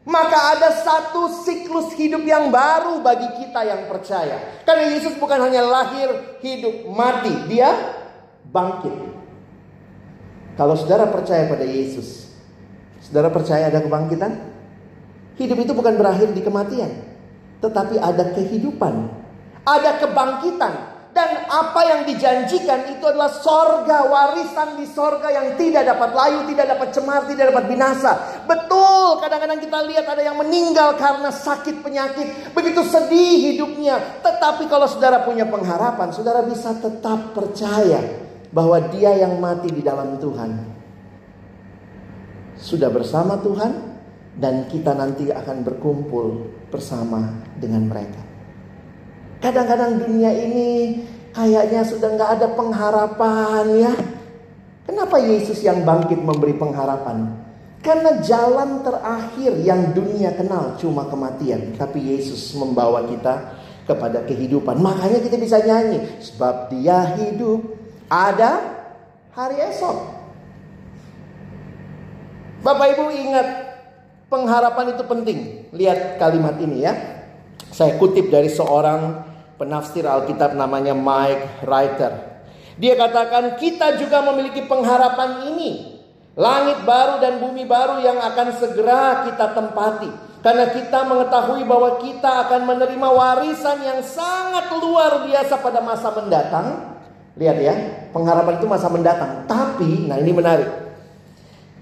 maka 0.06 0.54
ada 0.54 0.70
satu 0.78 1.42
siklus 1.42 1.98
hidup 1.98 2.22
yang 2.22 2.54
baru 2.54 3.02
bagi 3.02 3.26
kita 3.42 3.66
yang 3.66 3.90
percaya. 3.90 4.62
Karena 4.62 4.94
Yesus 4.94 5.18
bukan 5.18 5.42
hanya 5.42 5.66
lahir, 5.66 6.38
hidup, 6.46 6.86
mati. 6.94 7.34
Dia 7.50 7.74
bangkit. 8.54 8.94
Kalau 10.54 10.78
saudara 10.78 11.10
percaya 11.10 11.50
pada 11.50 11.66
Yesus, 11.66 12.25
Saudara 13.06 13.30
percaya 13.30 13.70
ada 13.70 13.86
kebangkitan? 13.86 14.34
Hidup 15.38 15.62
itu 15.62 15.78
bukan 15.78 15.94
berakhir 15.94 16.34
di 16.34 16.42
kematian, 16.42 16.90
tetapi 17.62 18.02
ada 18.02 18.34
kehidupan, 18.34 18.94
ada 19.62 20.02
kebangkitan. 20.02 20.96
Dan 21.16 21.48
apa 21.48 21.80
yang 21.88 22.02
dijanjikan 22.04 22.92
itu 22.92 23.00
adalah 23.08 23.32
sorga, 23.32 24.04
warisan 24.04 24.76
di 24.76 24.84
sorga 24.84 25.32
yang 25.32 25.56
tidak 25.56 25.88
dapat 25.88 26.12
layu, 26.12 26.44
tidak 26.52 26.76
dapat 26.76 26.92
cemar, 26.92 27.24
tidak 27.24 27.56
dapat 27.56 27.72
binasa. 27.72 28.12
Betul, 28.44 29.24
kadang-kadang 29.24 29.64
kita 29.64 29.80
lihat 29.88 30.12
ada 30.12 30.20
yang 30.20 30.36
meninggal 30.36 31.00
karena 31.00 31.32
sakit 31.32 31.80
penyakit. 31.80 32.52
Begitu 32.52 32.84
sedih 32.84 33.48
hidupnya. 33.48 33.96
Tetapi 34.28 34.68
kalau 34.68 34.92
saudara 34.92 35.24
punya 35.24 35.48
pengharapan, 35.48 36.12
saudara 36.12 36.44
bisa 36.44 36.76
tetap 36.76 37.32
percaya 37.32 38.04
bahwa 38.52 38.76
dia 38.92 39.16
yang 39.16 39.40
mati 39.40 39.72
di 39.72 39.80
dalam 39.80 40.20
Tuhan 40.20 40.75
sudah 42.60 42.90
bersama 42.92 43.40
Tuhan 43.40 43.72
dan 44.36 44.68
kita 44.68 44.92
nanti 44.92 45.32
akan 45.32 45.64
berkumpul 45.64 46.52
bersama 46.68 47.40
dengan 47.56 47.88
mereka. 47.88 48.22
Kadang-kadang 49.40 50.04
dunia 50.04 50.32
ini 50.32 51.00
kayaknya 51.32 51.84
sudah 51.88 52.16
nggak 52.16 52.32
ada 52.40 52.48
pengharapan 52.56 53.66
ya. 53.80 53.94
Kenapa 54.86 55.18
Yesus 55.18 55.60
yang 55.66 55.82
bangkit 55.82 56.22
memberi 56.22 56.54
pengharapan? 56.56 57.46
Karena 57.82 58.18
jalan 58.22 58.82
terakhir 58.82 59.62
yang 59.62 59.94
dunia 59.94 60.34
kenal 60.34 60.74
cuma 60.82 61.06
kematian. 61.06 61.78
Tapi 61.78 62.02
Yesus 62.18 62.54
membawa 62.58 63.06
kita 63.06 63.62
kepada 63.86 64.26
kehidupan. 64.26 64.82
Makanya 64.82 65.22
kita 65.22 65.38
bisa 65.38 65.62
nyanyi. 65.62 66.02
Sebab 66.18 66.74
dia 66.74 67.18
hidup 67.22 67.62
ada 68.10 68.62
hari 69.38 69.62
esok. 69.70 70.15
Bapak 72.66 72.98
Ibu 72.98 73.14
ingat 73.14 73.48
pengharapan 74.26 74.98
itu 74.98 75.04
penting. 75.06 75.40
Lihat 75.70 76.18
kalimat 76.18 76.58
ini 76.58 76.82
ya. 76.82 76.98
Saya 77.70 77.94
kutip 78.02 78.34
dari 78.34 78.50
seorang 78.50 79.22
penafsir 79.62 80.10
Alkitab 80.10 80.58
namanya 80.58 80.98
Mike 80.98 81.62
Writer. 81.70 82.42
Dia 82.82 82.98
katakan 82.98 83.62
kita 83.62 84.02
juga 84.02 84.26
memiliki 84.26 84.66
pengharapan 84.66 85.54
ini. 85.54 86.02
Langit 86.34 86.82
baru 86.84 87.22
dan 87.22 87.38
bumi 87.38 87.70
baru 87.70 88.02
yang 88.02 88.18
akan 88.18 88.58
segera 88.58 89.30
kita 89.30 89.54
tempati. 89.54 90.10
Karena 90.42 90.66
kita 90.74 91.06
mengetahui 91.06 91.62
bahwa 91.70 92.02
kita 92.02 92.50
akan 92.50 92.66
menerima 92.66 93.10
warisan 93.14 93.78
yang 93.86 94.02
sangat 94.02 94.74
luar 94.74 95.22
biasa 95.22 95.62
pada 95.62 95.86
masa 95.86 96.10
mendatang. 96.18 96.98
Lihat 97.38 97.58
ya, 97.62 97.76
pengharapan 98.10 98.58
itu 98.58 98.66
masa 98.66 98.90
mendatang. 98.90 99.46
Tapi, 99.46 100.10
nah 100.10 100.18
ini 100.18 100.34
menarik 100.34 100.85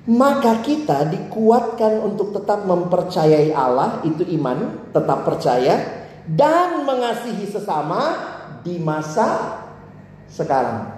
maka 0.03 0.59
kita 0.59 1.07
dikuatkan 1.07 2.03
untuk 2.03 2.35
tetap 2.35 2.67
mempercayai 2.67 3.55
Allah, 3.55 4.03
itu 4.03 4.27
iman, 4.35 4.91
tetap 4.91 5.23
percaya 5.23 5.79
dan 6.27 6.83
mengasihi 6.83 7.47
sesama 7.47 8.19
di 8.67 8.79
masa 8.83 9.59
sekarang. 10.27 10.91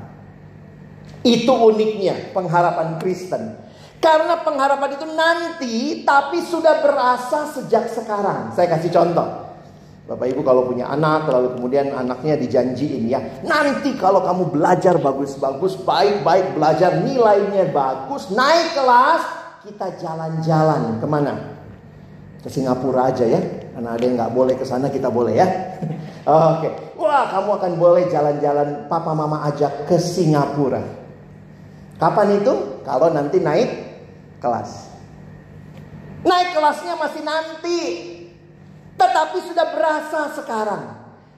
Itu 1.22 1.54
uniknya 1.54 2.34
pengharapan 2.34 2.98
Kristen. 2.98 3.62
Karena 4.02 4.42
pengharapan 4.42 4.98
itu 4.98 5.06
nanti 5.18 5.76
tapi 6.06 6.42
sudah 6.42 6.82
berasa 6.82 7.50
sejak 7.50 7.90
sekarang. 7.90 8.54
Saya 8.54 8.70
kasih 8.74 8.94
contoh. 8.94 9.45
Bapak 10.06 10.30
Ibu 10.30 10.46
kalau 10.46 10.70
punya 10.70 10.86
anak 10.86 11.26
lalu 11.26 11.58
kemudian 11.58 11.90
anaknya 11.90 12.38
dijanjiin 12.38 13.10
ya 13.10 13.42
nanti 13.42 13.98
kalau 13.98 14.22
kamu 14.22 14.54
belajar 14.54 15.02
bagus-bagus 15.02 15.82
baik-baik 15.82 16.54
belajar 16.54 17.02
nilainya 17.02 17.74
bagus 17.74 18.30
naik 18.30 18.78
kelas 18.78 19.22
kita 19.66 19.98
jalan-jalan 19.98 21.02
ke 21.02 21.08
mana? 21.10 21.34
Ke 22.38 22.54
Singapura 22.54 23.10
aja 23.10 23.26
ya 23.26 23.42
karena 23.74 23.98
ada 23.98 24.04
yang 24.06 24.14
nggak 24.14 24.34
boleh 24.38 24.54
ke 24.54 24.62
sana 24.62 24.94
kita 24.94 25.10
boleh 25.10 25.42
ya. 25.42 25.48
Oke 26.54 26.70
wah 27.02 27.26
kamu 27.34 27.50
akan 27.58 27.74
boleh 27.82 28.04
jalan-jalan 28.06 28.86
papa 28.86 29.10
mama 29.18 29.42
ajak 29.50 29.90
ke 29.90 29.98
Singapura. 29.98 30.86
Kapan 31.98 32.44
itu? 32.44 32.54
Kalau 32.86 33.10
nanti 33.10 33.42
naik 33.42 33.70
kelas. 34.38 34.94
Naik 36.22 36.54
kelasnya 36.54 36.94
masih 36.94 37.22
nanti 37.26 37.80
tetapi 38.96 39.38
sudah 39.52 39.68
berasa 39.76 40.32
sekarang. 40.36 40.84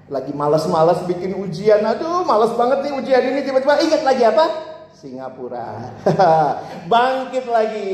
Lagi 0.07 0.31
malas-malas 0.31 1.03
bikin 1.03 1.35
ujian. 1.35 1.83
Aduh, 1.83 2.23
malas 2.23 2.55
banget 2.55 2.85
nih 2.85 2.93
ujian 2.95 3.23
ini. 3.27 3.43
Tiba-tiba 3.43 3.75
ingat 3.83 4.01
lagi 4.07 4.23
apa? 4.23 4.45
Singapura. 4.95 5.93
Bangkit 6.91 7.45
lagi. 7.45 7.93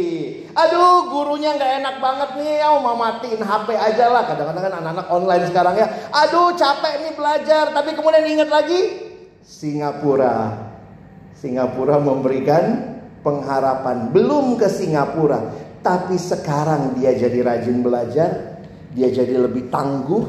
Aduh, 0.54 1.10
gurunya 1.10 1.58
nggak 1.58 1.73
enak 1.82 1.95
banget 1.97 2.30
nih. 2.38 2.62
Oh, 2.69 2.86
mau 2.86 2.95
matiin 2.95 3.41
HP 3.41 3.76
aja 3.76 4.13
lah. 4.13 4.23
Kadang-kadang 4.30 4.63
kan 4.63 4.73
anak-anak 4.78 5.08
online 5.10 5.43
sekarang 5.49 5.76
ya. 5.76 5.88
Aduh, 6.13 6.54
capek 6.54 6.93
nih 7.02 7.13
belajar. 7.17 7.65
Tapi 7.73 7.89
kemudian 7.97 8.30
ingat 8.30 8.49
lagi. 8.54 8.80
Singapura. 9.41 10.54
Singapura 11.34 11.97
memberikan 11.97 12.93
pengharapan. 13.26 14.13
Belum 14.13 14.54
ke 14.56 14.69
Singapura. 14.69 15.49
Tapi 15.82 16.15
sekarang 16.15 16.95
dia 16.95 17.12
jadi 17.17 17.41
rajin 17.41 17.84
belajar 17.84 18.53
dia 18.93 19.10
jadi 19.10 19.36
lebih 19.41 19.73
tangguh. 19.73 20.23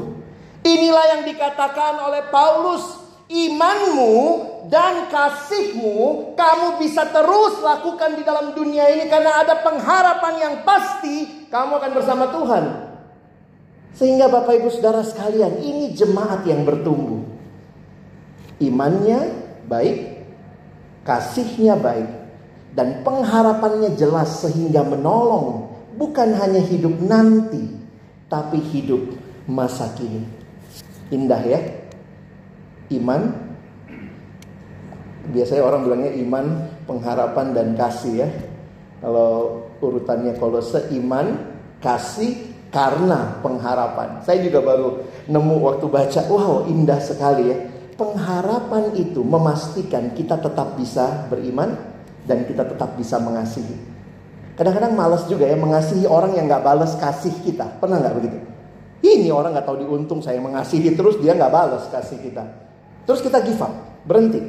Inilah 0.65 1.05
yang 1.17 1.21
dikatakan 1.29 2.01
oleh 2.01 2.27
Paulus. 2.33 3.05
Imanmu 3.25 4.13
dan 4.69 5.09
kasihmu 5.09 6.37
kamu 6.37 6.77
bisa 6.77 7.09
terus 7.09 7.57
lakukan 7.57 8.21
di 8.21 8.21
dalam 8.21 8.53
dunia 8.53 8.85
ini 8.93 9.09
karena 9.09 9.41
ada 9.41 9.65
pengharapan 9.65 10.33
yang 10.37 10.55
pasti 10.61 11.49
kamu 11.49 11.81
akan 11.81 11.91
bersama 11.97 12.29
Tuhan. 12.29 12.63
Sehingga 13.97 14.29
Bapak 14.29 14.59
Ibu 14.61 14.69
Saudara 14.69 15.01
sekalian, 15.01 15.57
ini 15.63 15.95
jemaat 15.95 16.45
yang 16.45 16.67
bertumbuh. 16.67 17.23
Imannya 18.59 19.31
baik, 19.65 20.21
kasihnya 21.07 21.79
baik, 21.79 22.09
dan 22.75 23.01
pengharapannya 23.07 23.95
jelas 23.95 24.43
sehingga 24.43 24.83
menolong 24.83 25.71
bukan 25.95 26.35
hanya 26.35 26.59
hidup 26.59 26.91
nanti, 26.99 27.71
tapi 28.29 28.57
hidup 28.73 29.15
masa 29.45 29.93
kini. 29.93 30.25
Indah 31.13 31.41
ya. 31.45 31.61
Iman 32.93 33.45
biasanya 35.29 35.63
orang 35.65 35.81
bilangnya 35.89 36.11
iman, 36.21 36.45
pengharapan 36.85 37.47
dan 37.55 37.67
kasih 37.73 38.25
ya. 38.25 38.29
Kalau 39.01 39.65
urutannya 39.81 40.37
kalau 40.37 40.61
seiman, 40.61 41.55
kasih 41.81 42.53
karena 42.69 43.39
pengharapan. 43.41 44.21
Saya 44.25 44.41
juga 44.43 44.61
baru 44.61 45.05
nemu 45.29 45.55
waktu 45.61 45.85
baca, 45.89 46.21
wow 46.29 46.65
indah 46.69 46.99
sekali 47.01 47.43
ya. 47.49 47.57
Pengharapan 47.95 48.91
itu 48.99 49.23
memastikan 49.23 50.11
kita 50.11 50.35
tetap 50.35 50.75
bisa 50.75 51.31
beriman 51.31 51.79
dan 52.27 52.43
kita 52.43 52.67
tetap 52.67 52.99
bisa 52.99 53.15
mengasihi. 53.23 53.94
Kadang-kadang 54.55 54.95
malas 54.95 55.27
juga 55.27 55.51
ya 55.51 55.59
mengasihi 55.59 56.07
orang 56.07 56.39
yang 56.39 56.47
nggak 56.47 56.63
balas 56.63 56.95
kasih 56.95 57.35
kita. 57.43 57.67
Pernah 57.79 57.99
nggak 57.99 58.15
begitu? 58.15 58.37
Ini 59.03 59.29
orang 59.29 59.51
nggak 59.53 59.67
tahu 59.67 59.83
diuntung 59.83 60.23
saya 60.23 60.39
mengasihi 60.39 60.95
terus 60.95 61.19
dia 61.19 61.35
nggak 61.35 61.51
balas 61.51 61.83
kasih 61.91 62.17
kita. 62.23 62.43
Terus 63.05 63.21
kita 63.21 63.43
give 63.43 63.61
up, 63.61 63.73
berhenti. 64.07 64.41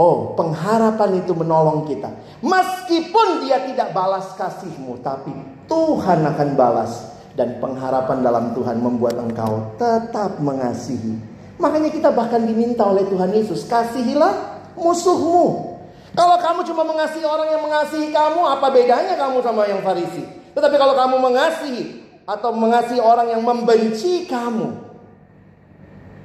Oh, 0.00 0.32
pengharapan 0.32 1.20
itu 1.20 1.36
menolong 1.36 1.84
kita. 1.84 2.08
Meskipun 2.40 3.44
dia 3.44 3.60
tidak 3.68 3.92
balas 3.92 4.32
kasihmu, 4.38 5.04
tapi 5.04 5.34
Tuhan 5.68 6.24
akan 6.24 6.48
balas. 6.56 6.92
Dan 7.30 7.62
pengharapan 7.62 8.26
dalam 8.26 8.44
Tuhan 8.58 8.82
membuat 8.82 9.20
engkau 9.20 9.76
tetap 9.78 10.42
mengasihi. 10.42 11.14
Makanya 11.62 11.92
kita 11.92 12.08
bahkan 12.10 12.42
diminta 12.42 12.82
oleh 12.88 13.06
Tuhan 13.06 13.30
Yesus, 13.30 13.68
kasihilah 13.70 14.58
musuhmu. 14.74 15.69
Kalau 16.10 16.36
kamu 16.42 16.60
cuma 16.66 16.82
mengasihi 16.82 17.26
orang 17.26 17.48
yang 17.54 17.62
mengasihi 17.62 18.08
kamu, 18.10 18.40
apa 18.42 18.66
bedanya 18.74 19.14
kamu 19.14 19.40
sama 19.46 19.66
yang 19.70 19.80
Farisi? 19.80 20.26
Tetapi 20.52 20.76
kalau 20.76 20.94
kamu 20.98 21.16
mengasihi 21.22 21.82
atau 22.26 22.50
mengasihi 22.50 22.98
orang 22.98 23.30
yang 23.30 23.42
membenci 23.46 24.26
kamu, 24.26 24.90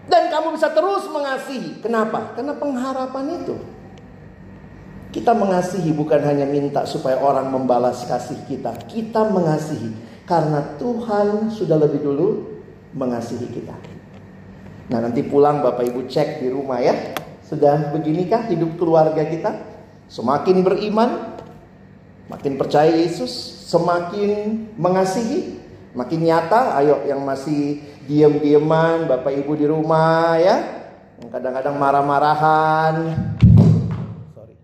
dan 0.05 0.29
kamu 0.29 0.53
bisa 0.53 0.69
terus 0.69 1.05
mengasihi. 1.09 1.81
Kenapa? 1.81 2.33
Karena 2.37 2.53
pengharapan 2.53 3.41
itu. 3.41 3.55
Kita 5.09 5.31
mengasihi 5.31 5.95
bukan 5.95 6.19
hanya 6.27 6.43
minta 6.43 6.83
supaya 6.83 7.17
orang 7.17 7.47
membalas 7.47 8.03
kasih 8.03 8.35
kita. 8.45 8.75
Kita 8.85 9.25
mengasihi 9.31 9.95
karena 10.27 10.75
Tuhan 10.75 11.49
sudah 11.49 11.79
lebih 11.79 12.03
dulu 12.03 12.27
mengasihi 12.91 13.47
kita. 13.47 13.75
Nah 14.91 14.99
nanti 15.01 15.23
pulang 15.23 15.63
Bapak 15.63 15.87
Ibu 15.87 16.05
cek 16.05 16.43
di 16.43 16.51
rumah 16.51 16.83
ya. 16.83 17.15
Sudah 17.45 17.95
beginikah 17.95 18.45
hidup 18.51 18.75
keluarga 18.75 19.23
kita? 19.23 19.74
Semakin 20.05 20.61
beriman, 20.61 21.41
makin 22.29 22.55
percaya 22.61 22.93
Yesus, 22.93 23.31
semakin 23.65 24.69
mengasihi, 24.77 25.57
makin 25.97 26.19
nyata. 26.21 26.77
Ayo 26.77 27.01
yang 27.09 27.25
masih 27.25 27.81
diam-diaman, 28.05 29.09
Bapak 29.09 29.33
Ibu 29.33 29.57
di 29.57 29.65
rumah 29.65 30.37
ya, 30.37 30.55
kadang-kadang 31.33 31.75
marah-marahan. 31.81 32.95
Sorry. 34.37 34.55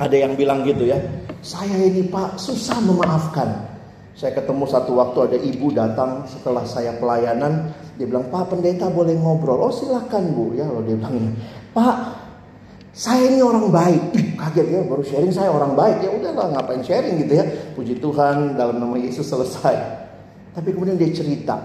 Ada 0.00 0.16
yang 0.16 0.32
bilang 0.32 0.64
gitu 0.64 0.88
ya, 0.88 0.96
saya 1.44 1.76
ini 1.76 2.08
Pak 2.08 2.40
susah 2.40 2.80
memaafkan. 2.80 3.76
Saya 4.14 4.30
ketemu 4.30 4.64
satu 4.70 4.94
waktu 4.94 5.18
ada 5.26 5.38
ibu 5.42 5.74
datang 5.74 6.22
setelah 6.24 6.62
saya 6.64 6.94
pelayanan, 6.96 7.74
dia 7.98 8.06
bilang 8.06 8.30
Pak 8.30 8.54
pendeta 8.54 8.86
boleh 8.86 9.12
ngobrol. 9.18 9.68
Oh 9.68 9.74
silakan 9.74 10.30
bu, 10.32 10.54
ya 10.54 10.70
lo 10.70 10.86
dia 10.86 10.94
bilang 10.94 11.34
Pak 11.74 12.23
saya 12.94 13.26
ini 13.26 13.42
orang 13.42 13.74
baik. 13.74 14.02
Ih, 14.14 14.26
kaget 14.38 14.66
ya, 14.70 14.80
baru 14.86 15.02
sharing 15.02 15.34
saya 15.34 15.50
orang 15.50 15.74
baik. 15.74 16.06
Ya 16.06 16.14
udahlah, 16.14 16.54
ngapain 16.54 16.78
sharing 16.86 17.18
gitu 17.26 17.42
ya. 17.42 17.44
Puji 17.74 17.98
Tuhan, 17.98 18.54
dalam 18.54 18.78
nama 18.78 18.94
Yesus 18.94 19.26
selesai. 19.26 19.74
Tapi 20.54 20.70
kemudian 20.70 20.94
dia 20.94 21.10
cerita, 21.10 21.58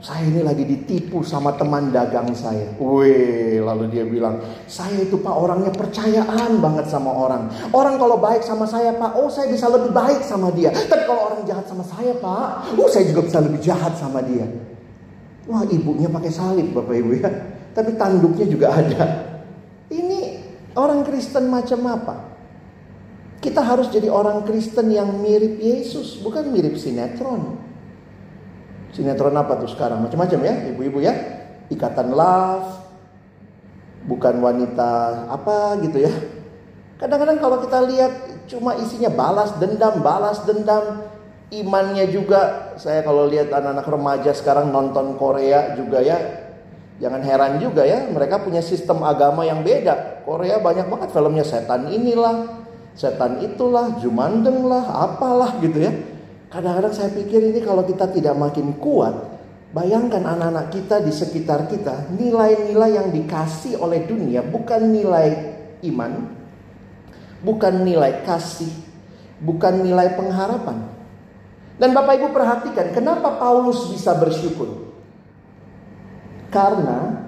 saya 0.00 0.24
ini 0.24 0.40
lagi 0.40 0.64
ditipu 0.64 1.20
sama 1.20 1.52
teman 1.60 1.92
dagang 1.92 2.32
saya. 2.32 2.72
Wih, 2.80 3.60
lalu 3.60 3.92
dia 3.92 4.08
bilang, 4.08 4.40
saya 4.64 4.96
itu 4.96 5.20
pak 5.20 5.36
orangnya 5.36 5.76
percayaan 5.76 6.56
banget 6.56 6.88
sama 6.88 7.12
orang. 7.12 7.52
Orang 7.76 8.00
kalau 8.00 8.16
baik 8.16 8.40
sama 8.40 8.64
saya 8.64 8.96
pak, 8.96 9.12
oh 9.20 9.28
saya 9.28 9.52
bisa 9.52 9.68
lebih 9.68 9.92
baik 9.92 10.24
sama 10.24 10.48
dia. 10.56 10.72
Tapi 10.72 11.04
kalau 11.04 11.36
orang 11.36 11.44
jahat 11.44 11.68
sama 11.68 11.84
saya 11.84 12.16
pak, 12.16 12.72
oh 12.80 12.88
saya 12.88 13.04
juga 13.12 13.28
bisa 13.28 13.38
lebih 13.44 13.60
jahat 13.60 13.92
sama 14.00 14.24
dia. 14.24 14.48
Wah 15.52 15.68
ibunya 15.68 16.08
pakai 16.08 16.32
salib 16.32 16.72
bapak 16.72 16.96
ibu 16.96 17.12
ya. 17.12 17.28
Tapi 17.76 17.92
tanduknya 18.00 18.48
juga 18.48 18.72
ada. 18.72 19.31
Orang 20.72 21.04
Kristen 21.04 21.52
macam 21.52 21.80
apa? 21.88 22.16
Kita 23.42 23.60
harus 23.60 23.90
jadi 23.90 24.06
orang 24.06 24.46
Kristen 24.46 24.88
yang 24.94 25.18
mirip 25.18 25.58
Yesus, 25.58 26.22
bukan 26.22 26.48
mirip 26.54 26.78
sinetron. 26.78 27.58
Sinetron 28.94 29.34
apa 29.34 29.58
tuh 29.58 29.68
sekarang? 29.72 30.04
Macam-macam 30.06 30.40
ya, 30.46 30.54
ibu-ibu 30.70 31.02
ya. 31.02 31.14
Ikatan 31.68 32.14
love, 32.14 32.82
bukan 34.06 34.38
wanita 34.38 35.26
apa 35.26 35.80
gitu 35.82 36.06
ya. 36.06 36.12
Kadang-kadang 37.02 37.38
kalau 37.42 37.58
kita 37.66 37.78
lihat 37.82 38.12
cuma 38.46 38.78
isinya 38.78 39.10
balas 39.10 39.50
dendam, 39.58 39.98
balas 40.00 40.38
dendam. 40.46 41.10
Imannya 41.52 42.08
juga, 42.08 42.72
saya 42.80 43.04
kalau 43.04 43.28
lihat 43.28 43.52
anak-anak 43.52 43.84
remaja 43.84 44.32
sekarang 44.32 44.72
nonton 44.72 45.20
Korea 45.20 45.76
juga 45.76 46.00
ya, 46.00 46.41
Jangan 47.02 47.18
heran 47.26 47.58
juga 47.58 47.82
ya, 47.82 48.06
mereka 48.06 48.38
punya 48.38 48.62
sistem 48.62 49.02
agama 49.02 49.42
yang 49.42 49.66
beda. 49.66 50.22
Korea 50.22 50.62
banyak 50.62 50.86
banget 50.86 51.10
filmnya 51.10 51.42
setan 51.42 51.90
inilah, 51.90 52.62
setan 52.94 53.42
itulah, 53.42 53.98
jumandeng 53.98 54.62
lah, 54.70 55.10
apalah 55.10 55.58
gitu 55.58 55.82
ya. 55.82 55.90
Kadang-kadang 56.46 56.94
saya 56.94 57.10
pikir 57.10 57.42
ini 57.42 57.58
kalau 57.58 57.82
kita 57.82 58.06
tidak 58.06 58.38
makin 58.38 58.78
kuat, 58.78 59.18
bayangkan 59.74 60.22
anak-anak 60.22 60.70
kita 60.70 61.02
di 61.02 61.10
sekitar 61.10 61.66
kita, 61.66 62.06
nilai-nilai 62.14 62.94
yang 62.94 63.10
dikasih 63.10 63.82
oleh 63.82 64.06
dunia 64.06 64.46
bukan 64.46 64.94
nilai 64.94 65.58
iman, 65.82 66.30
bukan 67.42 67.82
nilai 67.82 68.22
kasih, 68.22 68.70
bukan 69.42 69.82
nilai 69.82 70.14
pengharapan. 70.14 70.86
Dan 71.82 71.98
Bapak 71.98 72.14
Ibu 72.14 72.30
perhatikan, 72.30 72.94
kenapa 72.94 73.42
Paulus 73.42 73.90
bisa 73.90 74.14
bersyukur? 74.14 74.81
Karena 76.52 77.22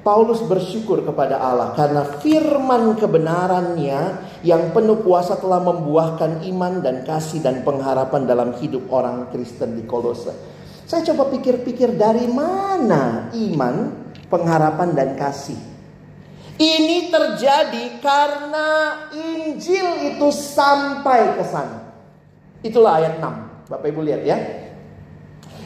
Paulus 0.00 0.40
bersyukur 0.42 1.04
kepada 1.04 1.36
Allah 1.38 1.76
karena 1.76 2.02
firman 2.24 2.96
kebenarannya 2.96 4.00
yang 4.40 4.72
penuh 4.72 5.04
kuasa 5.04 5.36
telah 5.36 5.60
membuahkan 5.60 6.40
iman 6.48 6.80
dan 6.80 7.04
kasih 7.04 7.44
dan 7.44 7.60
pengharapan 7.60 8.24
dalam 8.24 8.56
hidup 8.56 8.88
orang 8.88 9.28
Kristen 9.28 9.76
di 9.76 9.84
Kolose. 9.84 10.32
Saya 10.88 11.04
coba 11.12 11.30
pikir-pikir 11.30 11.94
dari 11.94 12.26
mana 12.26 13.30
iman, 13.30 13.76
pengharapan 14.26 14.90
dan 14.96 15.14
kasih. 15.14 15.60
Ini 16.60 17.12
terjadi 17.12 18.00
karena 18.02 18.68
Injil 19.14 20.16
itu 20.16 20.28
sampai 20.32 21.38
ke 21.38 21.44
sana. 21.44 21.92
Itulah 22.64 23.00
ayat 23.00 23.20
6. 23.20 23.68
Bapak 23.68 23.86
Ibu 23.86 24.00
lihat 24.04 24.22
ya. 24.24 24.36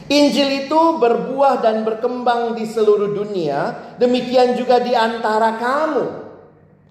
Injil 0.05 0.69
itu 0.69 0.81
berbuah 1.01 1.65
dan 1.65 1.81
berkembang 1.81 2.53
di 2.53 2.69
seluruh 2.69 3.17
dunia, 3.17 3.73
demikian 3.97 4.53
juga 4.53 4.77
di 4.77 4.93
antara 4.93 5.57
kamu. 5.57 6.05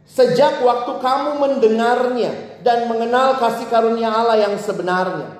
Sejak 0.02 0.58
waktu 0.58 0.98
kamu 0.98 1.30
mendengarnya 1.38 2.58
dan 2.66 2.90
mengenal 2.90 3.38
kasih 3.38 3.70
karunia 3.70 4.10
Allah 4.10 4.50
yang 4.50 4.58
sebenarnya. 4.58 5.30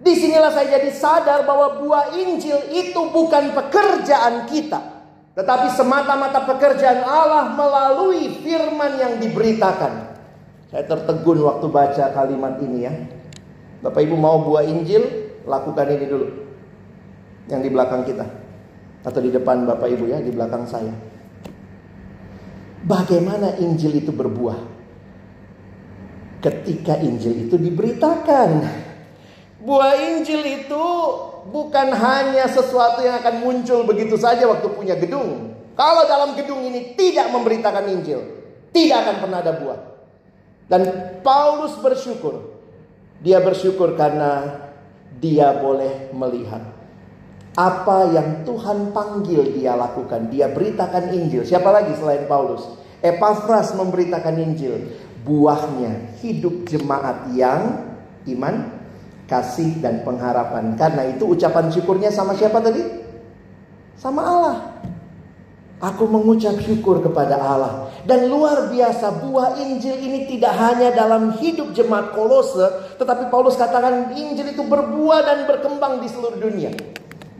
Di 0.00 0.16
sinilah 0.16 0.54
saya 0.54 0.80
jadi 0.80 0.90
sadar 0.94 1.44
bahwa 1.44 1.82
buah 1.82 2.14
Injil 2.14 2.70
itu 2.72 3.00
bukan 3.10 3.58
pekerjaan 3.58 4.46
kita. 4.46 5.02
Tetapi 5.34 5.66
semata-mata 5.74 6.46
pekerjaan 6.46 7.04
Allah 7.04 7.58
melalui 7.58 8.38
firman 8.38 8.96
yang 9.02 9.14
diberitakan. 9.18 10.14
Saya 10.70 10.86
tertegun 10.86 11.42
waktu 11.42 11.66
baca 11.66 12.04
kalimat 12.14 12.54
ini 12.62 12.78
ya. 12.86 12.94
Bapak 13.82 13.98
Ibu 13.98 14.14
mau 14.14 14.46
buah 14.46 14.62
Injil, 14.62 15.02
lakukan 15.44 15.90
ini 15.90 16.06
dulu 16.06 16.49
yang 17.50 17.60
di 17.60 17.70
belakang 17.70 18.06
kita 18.06 18.26
atau 19.00 19.20
di 19.20 19.30
depan 19.32 19.66
Bapak 19.66 19.88
Ibu 19.90 20.04
ya, 20.08 20.18
di 20.22 20.30
belakang 20.30 20.64
saya. 20.68 20.92
Bagaimana 22.80 23.60
Injil 23.60 24.00
itu 24.00 24.12
berbuah? 24.12 24.56
Ketika 26.40 26.96
Injil 27.04 27.48
itu 27.48 27.60
diberitakan. 27.60 28.50
Buah 29.60 29.92
Injil 30.00 30.40
itu 30.64 30.84
bukan 31.52 31.92
hanya 31.92 32.48
sesuatu 32.48 33.04
yang 33.04 33.20
akan 33.20 33.44
muncul 33.44 33.84
begitu 33.84 34.16
saja 34.16 34.48
waktu 34.48 34.72
punya 34.72 34.96
gedung. 34.96 35.52
Kalau 35.76 36.08
dalam 36.08 36.32
gedung 36.36 36.64
ini 36.64 36.96
tidak 36.96 37.28
memberitakan 37.28 37.92
Injil, 37.92 38.20
tidak 38.72 39.04
akan 39.04 39.16
pernah 39.20 39.38
ada 39.44 39.52
buah. 39.60 39.80
Dan 40.70 40.82
Paulus 41.20 41.76
bersyukur. 41.76 42.56
Dia 43.20 43.44
bersyukur 43.44 44.00
karena 44.00 44.64
dia 45.20 45.52
boleh 45.60 46.08
melihat 46.16 46.69
apa 47.58 48.14
yang 48.14 48.46
Tuhan 48.46 48.94
panggil 48.94 49.58
dia 49.58 49.74
lakukan. 49.74 50.30
Dia 50.30 50.50
beritakan 50.50 51.10
Injil. 51.10 51.42
Siapa 51.42 51.66
lagi 51.74 51.96
selain 51.98 52.30
Paulus? 52.30 52.62
Epafras 53.02 53.74
memberitakan 53.74 54.38
Injil. 54.38 54.94
Buahnya 55.26 56.16
hidup 56.22 56.64
jemaat 56.70 57.28
yang 57.34 57.90
iman, 58.30 58.70
kasih 59.26 59.82
dan 59.82 60.06
pengharapan. 60.06 60.78
Karena 60.78 61.10
itu 61.10 61.26
ucapan 61.26 61.68
syukurnya 61.68 62.14
sama 62.14 62.38
siapa 62.38 62.62
tadi? 62.62 62.82
Sama 63.98 64.22
Allah. 64.22 64.58
Aku 65.80 66.04
mengucap 66.04 66.60
syukur 66.60 67.00
kepada 67.00 67.40
Allah. 67.40 67.88
Dan 68.04 68.28
luar 68.28 68.68
biasa 68.68 69.24
buah 69.24 69.56
Injil 69.60 69.96
ini 69.96 70.28
tidak 70.28 70.52
hanya 70.56 70.92
dalam 70.92 71.36
hidup 71.40 71.72
jemaat 71.72 72.12
kolose. 72.12 72.96
Tetapi 73.00 73.32
Paulus 73.32 73.56
katakan 73.56 74.12
Injil 74.12 74.52
itu 74.52 74.60
berbuah 74.60 75.24
dan 75.24 75.38
berkembang 75.48 76.04
di 76.04 76.08
seluruh 76.08 76.36
dunia. 76.36 76.72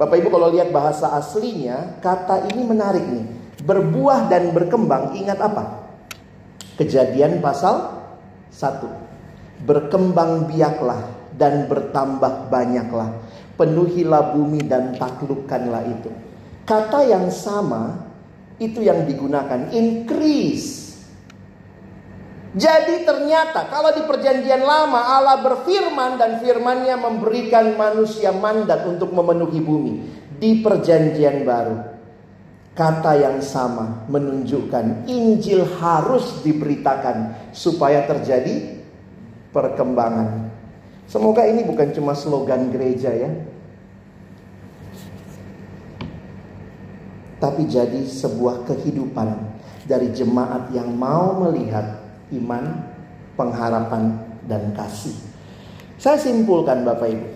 Bapak 0.00 0.16
Ibu 0.16 0.32
kalau 0.32 0.48
lihat 0.48 0.72
bahasa 0.72 1.12
aslinya, 1.12 2.00
kata 2.00 2.48
ini 2.48 2.64
menarik 2.64 3.04
nih. 3.04 3.26
Berbuah 3.60 4.32
dan 4.32 4.56
berkembang, 4.56 5.12
ingat 5.12 5.36
apa? 5.36 5.92
Kejadian 6.80 7.44
pasal 7.44 8.00
1. 8.48 9.68
Berkembang 9.68 10.48
biaklah 10.48 11.04
dan 11.36 11.68
bertambah 11.68 12.48
banyaklah. 12.48 13.12
Penuhilah 13.60 14.32
bumi 14.32 14.64
dan 14.64 14.96
taklukkanlah 14.96 15.84
itu. 15.84 16.08
Kata 16.64 17.04
yang 17.04 17.28
sama 17.28 18.00
itu 18.56 18.80
yang 18.80 19.04
digunakan 19.04 19.68
increase 19.68 20.80
Jadi 22.50 23.06
ternyata 23.06 23.70
kalau 23.70 23.94
di 23.94 24.02
perjanjian 24.02 24.66
lama 24.66 24.98
Allah 24.98 25.38
berfirman 25.38 26.18
dan 26.18 26.42
firmannya 26.42 26.98
memberikan 26.98 27.78
manusia 27.78 28.34
mandat 28.34 28.82
untuk 28.90 29.14
memenuhi 29.14 29.62
bumi. 29.62 29.94
Di 30.40 30.58
perjanjian 30.58 31.46
baru 31.46 31.90
kata 32.74 33.12
yang 33.20 33.38
sama 33.44 34.08
menunjukkan 34.08 35.04
Injil 35.04 35.68
harus 35.78 36.40
diberitakan 36.40 37.50
supaya 37.52 38.08
terjadi 38.08 38.82
perkembangan. 39.52 40.48
Semoga 41.04 41.44
ini 41.44 41.66
bukan 41.66 41.92
cuma 41.92 42.16
slogan 42.16 42.72
gereja 42.72 43.12
ya. 43.12 43.30
Tapi 47.36 47.62
jadi 47.68 48.04
sebuah 48.04 48.64
kehidupan 48.64 49.28
dari 49.84 50.12
jemaat 50.16 50.72
yang 50.72 50.92
mau 50.92 51.36
melihat 51.46 51.99
iman, 52.35 52.64
pengharapan, 53.35 54.19
dan 54.47 54.75
kasih. 54.75 55.14
Saya 56.01 56.16
simpulkan 56.16 56.83
Bapak 56.83 57.09
Ibu. 57.12 57.29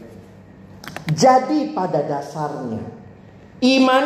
Jadi 1.12 1.76
pada 1.76 2.00
dasarnya 2.00 2.80
iman, 3.60 4.04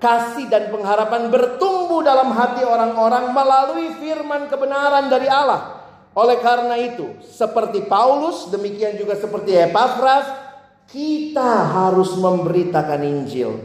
kasih 0.00 0.48
dan 0.48 0.72
pengharapan 0.72 1.28
bertumbuh 1.28 2.00
dalam 2.00 2.32
hati 2.32 2.64
orang-orang 2.64 3.30
melalui 3.36 3.92
firman 4.00 4.48
kebenaran 4.48 5.12
dari 5.12 5.28
Allah. 5.28 5.84
Oleh 6.16 6.40
karena 6.42 6.74
itu, 6.80 7.20
seperti 7.22 7.86
Paulus, 7.86 8.50
demikian 8.50 8.98
juga 8.98 9.14
seperti 9.14 9.54
Epaphras, 9.54 10.26
kita 10.90 11.70
harus 11.70 12.18
memberitakan 12.18 13.00
Injil. 13.06 13.62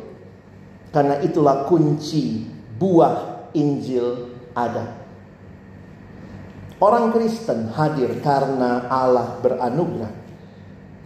Karena 0.94 1.20
itulah 1.26 1.66
kunci 1.66 2.46
buah 2.78 3.50
Injil 3.58 4.36
ada. 4.54 5.05
Orang 6.76 7.16
Kristen 7.16 7.72
hadir 7.72 8.20
karena 8.20 8.92
Allah 8.92 9.40
beranugerah. 9.40 10.12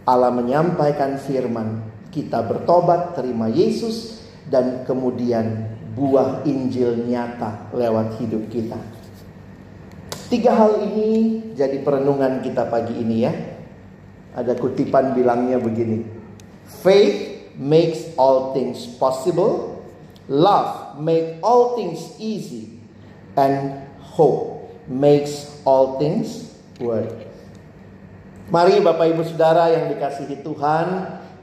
Allah 0.02 0.34
menyampaikan 0.34 1.14
firman, 1.22 1.86
kita 2.10 2.42
bertobat, 2.42 3.14
terima 3.14 3.46
Yesus, 3.46 4.26
dan 4.50 4.82
kemudian 4.82 5.70
buah 5.94 6.42
Injil 6.42 7.06
nyata 7.06 7.70
lewat 7.70 8.18
hidup 8.18 8.50
kita. 8.50 8.82
Tiga 10.26 10.58
hal 10.58 10.82
ini 10.90 11.54
jadi 11.54 11.78
perenungan 11.86 12.42
kita 12.42 12.66
pagi 12.66 12.98
ini 12.98 13.16
ya. 13.22 13.34
Ada 14.34 14.58
kutipan 14.58 15.14
bilangnya 15.14 15.62
begini. 15.62 16.02
Faith 16.82 17.50
makes 17.54 18.10
all 18.18 18.50
things 18.54 18.90
possible. 18.98 19.78
Love 20.26 20.98
make 20.98 21.38
all 21.46 21.78
things 21.78 22.18
easy. 22.18 22.82
And 23.38 23.86
hope 24.02 24.49
makes 24.90 25.62
all 25.62 26.02
things 26.02 26.50
work. 26.82 27.14
Mari 28.50 28.82
Bapak 28.82 29.14
Ibu 29.14 29.22
Saudara 29.22 29.70
yang 29.70 29.86
dikasihi 29.94 30.42
Tuhan, 30.42 30.86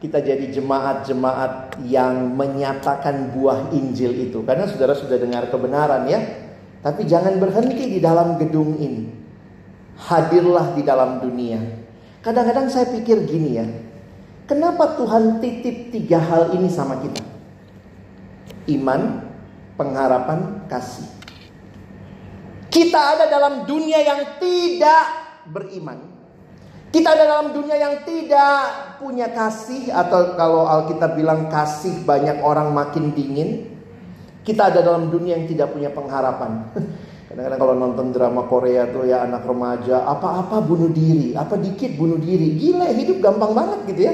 kita 0.03 0.19
jadi 0.19 0.51
jemaat-jemaat 0.51 1.79
yang 1.87 2.35
menyatakan 2.35 3.31
buah 3.31 3.71
Injil 3.71 4.27
itu. 4.27 4.43
Karena 4.43 4.67
saudara 4.67 4.91
sudah 4.91 5.15
dengar 5.15 5.47
kebenaran 5.47 6.03
ya. 6.11 6.19
Tapi 6.83 7.07
jangan 7.07 7.39
berhenti 7.39 7.97
di 7.97 7.99
dalam 8.03 8.35
gedung 8.35 8.75
ini. 8.77 9.07
Hadirlah 9.97 10.75
di 10.77 10.83
dalam 10.85 11.23
dunia. 11.23 11.57
Kadang-kadang 12.21 12.67
saya 12.69 12.91
pikir 12.91 13.23
gini 13.25 13.49
ya. 13.55 13.65
Kenapa 14.45 14.99
Tuhan 14.99 15.39
titip 15.41 15.89
tiga 15.95 16.19
hal 16.21 16.53
ini 16.53 16.69
sama 16.69 16.99
kita? 17.01 17.23
Iman, 18.67 19.25
pengharapan, 19.79 20.67
kasih. 20.69 21.16
Kita 22.77 23.17
ada 23.17 23.25
dalam 23.25 23.65
dunia 23.65 24.05
yang 24.05 24.37
tidak 24.37 25.05
beriman. 25.49 25.97
Kita 26.93 27.17
ada 27.17 27.25
dalam 27.25 27.49
dunia 27.49 27.73
yang 27.73 28.05
tidak 28.05 28.93
punya 29.01 29.33
kasih 29.33 29.89
atau 29.89 30.37
kalau 30.37 30.69
Alkitab 30.69 31.17
bilang 31.17 31.49
kasih 31.49 32.05
banyak 32.05 32.37
orang 32.45 32.69
makin 32.77 33.17
dingin. 33.17 33.73
Kita 34.45 34.69
ada 34.69 34.85
dalam 34.85 35.09
dunia 35.09 35.41
yang 35.41 35.49
tidak 35.49 35.73
punya 35.73 35.89
pengharapan. 35.89 36.69
Kadang-kadang 37.33 37.59
kalau 37.59 37.75
nonton 37.81 38.13
drama 38.13 38.45
Korea 38.45 38.85
tuh 38.93 39.09
ya 39.09 39.25
anak 39.25 39.49
remaja 39.49 40.05
apa-apa 40.05 40.61
bunuh 40.61 40.93
diri, 40.93 41.33
apa 41.33 41.57
dikit 41.57 41.97
bunuh 41.97 42.21
diri. 42.21 42.61
Gila 42.61 42.93
hidup 42.93 43.25
gampang 43.25 43.57
banget 43.57 43.79
gitu 43.89 44.01
ya. 44.05 44.13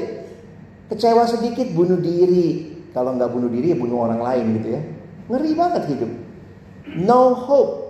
Kecewa 0.88 1.28
sedikit 1.28 1.67
bunuh 1.76 1.99
diri. 1.99 2.80
Kalau 2.95 3.12
nggak 3.12 3.28
bunuh 3.28 3.52
diri 3.52 3.76
ya 3.76 3.78
bunuh 3.78 4.08
orang 4.08 4.23
lain 4.23 4.45
gitu 4.56 4.67
ya. 4.71 4.82
Ngeri 5.28 5.52
banget 5.52 5.84
hidup. 5.91 6.12
No 7.04 7.36
hope. 7.36 7.83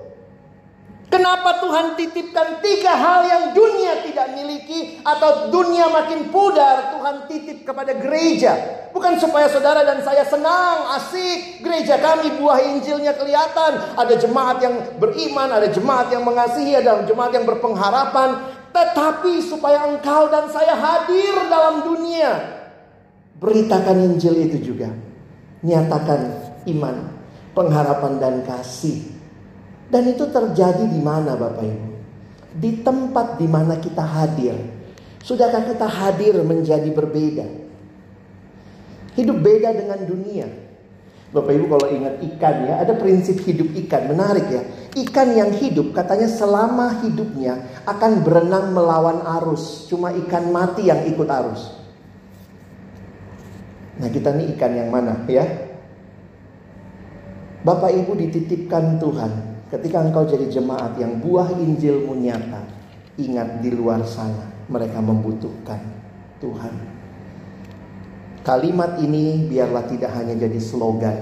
Kenapa 1.13 1.61
Tuhan 1.61 1.93
titipkan 1.93 2.57
tiga 2.57 2.97
hal 2.97 3.21
yang 3.29 3.43
dunia 3.53 4.01
tidak 4.01 4.33
miliki 4.33 4.97
atau 5.05 5.53
dunia 5.53 5.85
makin 5.85 6.33
pudar 6.33 6.97
Tuhan 6.97 7.29
titip 7.29 7.69
kepada 7.69 7.93
gereja. 7.93 8.57
Bukan 8.89 9.21
supaya 9.21 9.45
saudara 9.45 9.85
dan 9.85 10.01
saya 10.01 10.25
senang, 10.25 10.89
asik. 10.97 11.61
Gereja 11.61 12.01
kami 12.01 12.33
buah 12.41 12.65
Injilnya 12.65 13.13
kelihatan. 13.13 13.93
Ada 13.93 14.25
jemaat 14.25 14.57
yang 14.65 14.73
beriman, 14.97 15.53
ada 15.53 15.69
jemaat 15.69 16.09
yang 16.09 16.25
mengasihi, 16.25 16.81
ada 16.81 17.05
jemaat 17.05 17.29
yang 17.29 17.45
berpengharapan. 17.45 18.49
Tetapi 18.73 19.37
supaya 19.45 19.85
engkau 19.85 20.33
dan 20.33 20.49
saya 20.49 20.73
hadir 20.73 21.45
dalam 21.45 21.93
dunia. 21.93 22.57
Beritakan 23.37 24.17
Injil 24.17 24.49
itu 24.49 24.73
juga. 24.73 24.89
Nyatakan 25.61 26.21
iman, 26.73 27.05
pengharapan 27.53 28.17
dan 28.17 28.41
kasih 28.41 29.12
dan 29.93 30.09
itu 30.09 30.25
terjadi 30.25 30.89
di 30.89 30.97
mana 30.97 31.37
Bapak 31.37 31.61
Ibu? 31.61 31.89
Di 32.57 32.81
tempat 32.81 33.37
di 33.37 33.45
mana 33.45 33.77
kita 33.77 34.01
hadir. 34.01 34.57
Sudahkah 35.21 35.69
kita 35.69 35.85
hadir 35.85 36.33
menjadi 36.41 36.89
berbeda? 36.89 37.45
Hidup 39.13 39.37
beda 39.37 39.69
dengan 39.69 40.01
dunia. 40.01 40.49
Bapak 41.29 41.53
Ibu 41.53 41.65
kalau 41.69 41.87
ingat 41.93 42.25
ikan 42.25 42.55
ya, 42.65 42.81
ada 42.81 42.97
prinsip 42.97 43.37
hidup 43.45 43.69
ikan, 43.85 44.09
menarik 44.09 44.49
ya. 44.49 44.65
Ikan 44.97 45.37
yang 45.37 45.53
hidup 45.61 45.93
katanya 45.93 46.25
selama 46.25 47.05
hidupnya 47.05 47.85
akan 47.85 48.25
berenang 48.25 48.73
melawan 48.73 49.21
arus. 49.41 49.85
Cuma 49.93 50.09
ikan 50.25 50.49
mati 50.49 50.89
yang 50.89 51.05
ikut 51.05 51.29
arus. 51.29 51.69
Nah 54.01 54.09
kita 54.09 54.33
nih 54.33 54.57
ikan 54.57 54.73
yang 54.73 54.89
mana 54.89 55.21
ya? 55.29 55.45
Bapak 57.61 57.93
Ibu 57.93 58.17
dititipkan 58.17 58.97
Tuhan 58.97 59.52
Ketika 59.73 60.05
engkau 60.05 60.21
jadi 60.29 60.53
jemaat 60.53 61.01
yang 61.01 61.17
buah 61.17 61.49
Injilmu 61.49 62.13
nyata, 62.21 62.61
ingat 63.17 63.57
di 63.65 63.73
luar 63.73 64.05
sana 64.05 64.53
mereka 64.69 65.01
membutuhkan 65.01 65.81
Tuhan. 66.37 66.77
Kalimat 68.45 69.01
ini 69.01 69.49
biarlah 69.49 69.89
tidak 69.89 70.13
hanya 70.13 70.37
jadi 70.37 70.61
slogan, 70.61 71.17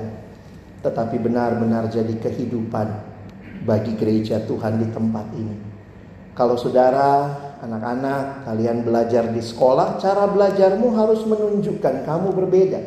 tetapi 0.84 1.16
benar-benar 1.24 1.88
jadi 1.88 2.12
kehidupan 2.12 2.92
bagi 3.64 3.96
gereja 3.96 4.44
Tuhan 4.44 4.84
di 4.84 4.88
tempat 4.92 5.32
ini. 5.32 5.56
Kalau 6.36 6.60
saudara, 6.60 7.32
anak-anak, 7.64 8.52
kalian 8.52 8.84
belajar 8.84 9.32
di 9.32 9.40
sekolah, 9.40 9.96
cara 9.96 10.28
belajarmu 10.28 10.92
harus 11.00 11.24
menunjukkan 11.24 12.04
kamu 12.04 12.36
berbeda. 12.36 12.84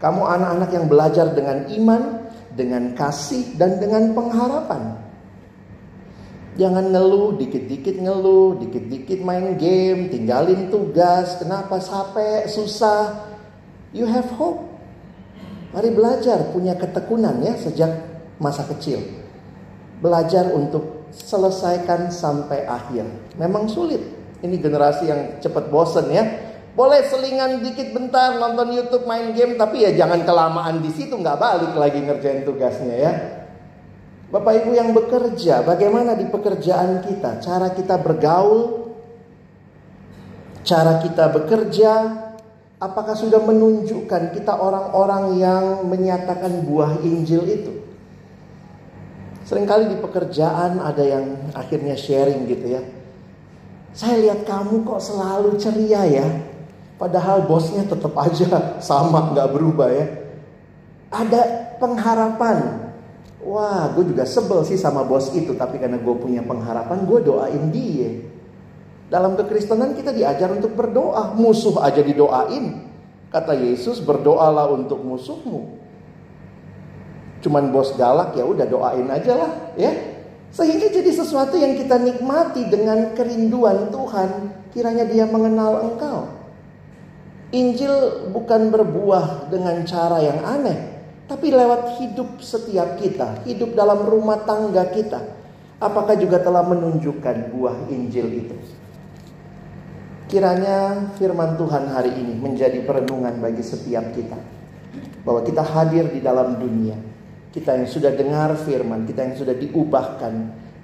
Kamu 0.00 0.24
anak-anak 0.24 0.70
yang 0.72 0.86
belajar 0.88 1.36
dengan 1.36 1.68
iman, 1.68 2.25
dengan 2.56 2.96
kasih 2.96 3.54
dan 3.60 3.76
dengan 3.78 4.16
pengharapan. 4.16 5.06
Jangan 6.56 6.88
ngeluh, 6.88 7.36
dikit-dikit 7.36 8.00
ngeluh, 8.00 8.56
dikit-dikit 8.64 9.20
main 9.20 9.60
game, 9.60 10.08
tinggalin 10.08 10.72
tugas, 10.72 11.36
kenapa 11.36 11.76
capek, 11.76 12.48
susah. 12.48 13.28
You 13.92 14.08
have 14.08 14.32
hope. 14.40 14.64
Mari 15.76 15.92
belajar 15.92 16.56
punya 16.56 16.72
ketekunan 16.72 17.44
ya 17.44 17.60
sejak 17.60 17.92
masa 18.40 18.64
kecil. 18.72 19.04
Belajar 20.00 20.48
untuk 20.56 21.12
selesaikan 21.12 22.08
sampai 22.08 22.64
akhir. 22.64 23.04
Memang 23.36 23.68
sulit. 23.68 24.00
Ini 24.40 24.56
generasi 24.56 25.04
yang 25.12 25.20
cepat 25.44 25.68
bosen 25.68 26.08
ya. 26.08 26.24
Boleh 26.76 27.08
selingan 27.08 27.64
dikit 27.64 27.96
bentar 27.96 28.36
nonton 28.36 28.68
YouTube 28.76 29.08
main 29.08 29.32
game 29.32 29.56
tapi 29.56 29.88
ya 29.88 29.96
jangan 29.96 30.28
kelamaan 30.28 30.84
di 30.84 30.92
situ 30.92 31.16
nggak 31.16 31.40
balik 31.40 31.72
lagi 31.72 32.04
ngerjain 32.04 32.44
tugasnya 32.44 32.96
ya. 33.00 33.12
Bapak 34.28 34.60
Ibu 34.60 34.76
yang 34.76 34.90
bekerja, 34.92 35.64
bagaimana 35.64 36.12
di 36.12 36.28
pekerjaan 36.28 37.00
kita? 37.00 37.40
Cara 37.40 37.72
kita 37.72 37.96
bergaul, 37.96 38.92
cara 40.66 41.00
kita 41.00 41.32
bekerja, 41.32 41.92
apakah 42.82 43.14
sudah 43.14 43.38
menunjukkan 43.40 44.34
kita 44.34 44.52
orang-orang 44.58 45.38
yang 45.40 45.64
menyatakan 45.88 46.66
buah 46.66 47.00
Injil 47.06 47.46
itu? 47.46 47.72
Seringkali 49.46 49.94
di 49.94 49.96
pekerjaan 50.02 50.82
ada 50.82 51.06
yang 51.06 51.54
akhirnya 51.54 51.94
sharing 51.94 52.50
gitu 52.50 52.66
ya. 52.66 52.82
Saya 53.94 54.18
lihat 54.20 54.42
kamu 54.42 54.82
kok 54.82 55.00
selalu 55.00 55.54
ceria 55.54 56.02
ya. 56.02 56.26
Padahal 56.96 57.44
bosnya 57.44 57.84
tetap 57.84 58.16
aja 58.16 58.80
sama 58.80 59.32
nggak 59.36 59.48
berubah 59.52 59.88
ya. 59.92 60.06
Ada 61.12 61.40
pengharapan. 61.76 62.88
Wah, 63.46 63.92
gue 63.94 64.10
juga 64.10 64.26
sebel 64.26 64.64
sih 64.66 64.74
sama 64.80 65.06
bos 65.06 65.30
itu, 65.36 65.54
tapi 65.54 65.78
karena 65.78 66.02
gue 66.02 66.14
punya 66.18 66.42
pengharapan, 66.42 67.06
gue 67.06 67.20
doain 67.22 67.64
dia. 67.70 68.10
Dalam 69.06 69.38
kekristenan 69.38 69.94
kita 69.94 70.10
diajar 70.10 70.50
untuk 70.50 70.74
berdoa, 70.74 71.30
musuh 71.38 71.78
aja 71.78 72.02
didoain. 72.02 72.90
Kata 73.30 73.54
Yesus, 73.54 74.02
berdoalah 74.02 74.66
untuk 74.74 74.98
musuhmu. 74.98 75.78
Cuman 77.38 77.70
bos 77.70 77.94
galak 77.94 78.34
ya 78.34 78.42
udah 78.42 78.66
doain 78.66 79.06
aja 79.06 79.32
lah, 79.38 79.52
ya. 79.78 79.94
Sehingga 80.50 80.90
jadi 80.90 81.12
sesuatu 81.14 81.54
yang 81.54 81.78
kita 81.78 82.02
nikmati 82.02 82.66
dengan 82.66 83.14
kerinduan 83.14 83.94
Tuhan, 83.94 84.30
kiranya 84.74 85.06
dia 85.06 85.28
mengenal 85.30 85.86
engkau. 85.86 86.35
Injil 87.54 88.26
bukan 88.34 88.74
berbuah 88.74 89.46
dengan 89.46 89.86
cara 89.86 90.18
yang 90.18 90.42
aneh, 90.42 90.98
tapi 91.30 91.54
lewat 91.54 92.02
hidup 92.02 92.42
setiap 92.42 92.98
kita, 92.98 93.46
hidup 93.46 93.78
dalam 93.78 94.02
rumah 94.02 94.42
tangga 94.42 94.82
kita. 94.90 95.22
Apakah 95.78 96.18
juga 96.18 96.42
telah 96.42 96.66
menunjukkan 96.66 97.52
buah 97.54 97.86
Injil 97.92 98.46
itu? 98.46 98.56
Kiranya 100.26 101.14
firman 101.14 101.54
Tuhan 101.54 101.86
hari 101.86 102.18
ini 102.18 102.34
menjadi 102.34 102.82
perenungan 102.82 103.38
bagi 103.38 103.62
setiap 103.62 104.10
kita. 104.10 104.34
Bahwa 105.22 105.46
kita 105.46 105.62
hadir 105.62 106.10
di 106.10 106.18
dalam 106.18 106.58
dunia. 106.58 106.98
Kita 107.54 107.78
yang 107.78 107.86
sudah 107.86 108.10
dengar 108.10 108.58
firman, 108.58 109.06
kita 109.06 109.22
yang 109.22 109.36
sudah 109.38 109.54
diubahkan. 109.54 110.34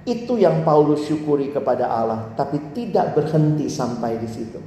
Itu 0.07 0.39
yang 0.39 0.63
Paulus 0.63 1.03
syukuri 1.11 1.51
kepada 1.51 1.91
Allah. 1.91 2.31
Tapi 2.39 2.71
tidak 2.71 3.19
berhenti 3.19 3.67
sampai 3.67 4.15
di 4.15 4.29
situ. 4.31 4.59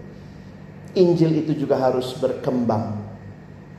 Injil 0.96 1.44
itu 1.44 1.52
juga 1.52 1.76
harus 1.76 2.16
berkembang. 2.16 3.04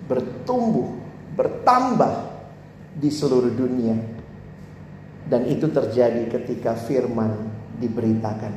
Bertumbuh, 0.05 0.93
bertambah 1.33 2.13
di 2.93 3.09
seluruh 3.09 3.51
dunia. 3.51 3.97
Dan 5.27 5.49
itu 5.49 5.67
terjadi 5.67 6.29
ketika 6.29 6.77
firman 6.77 7.49
diberitakan. 7.81 8.53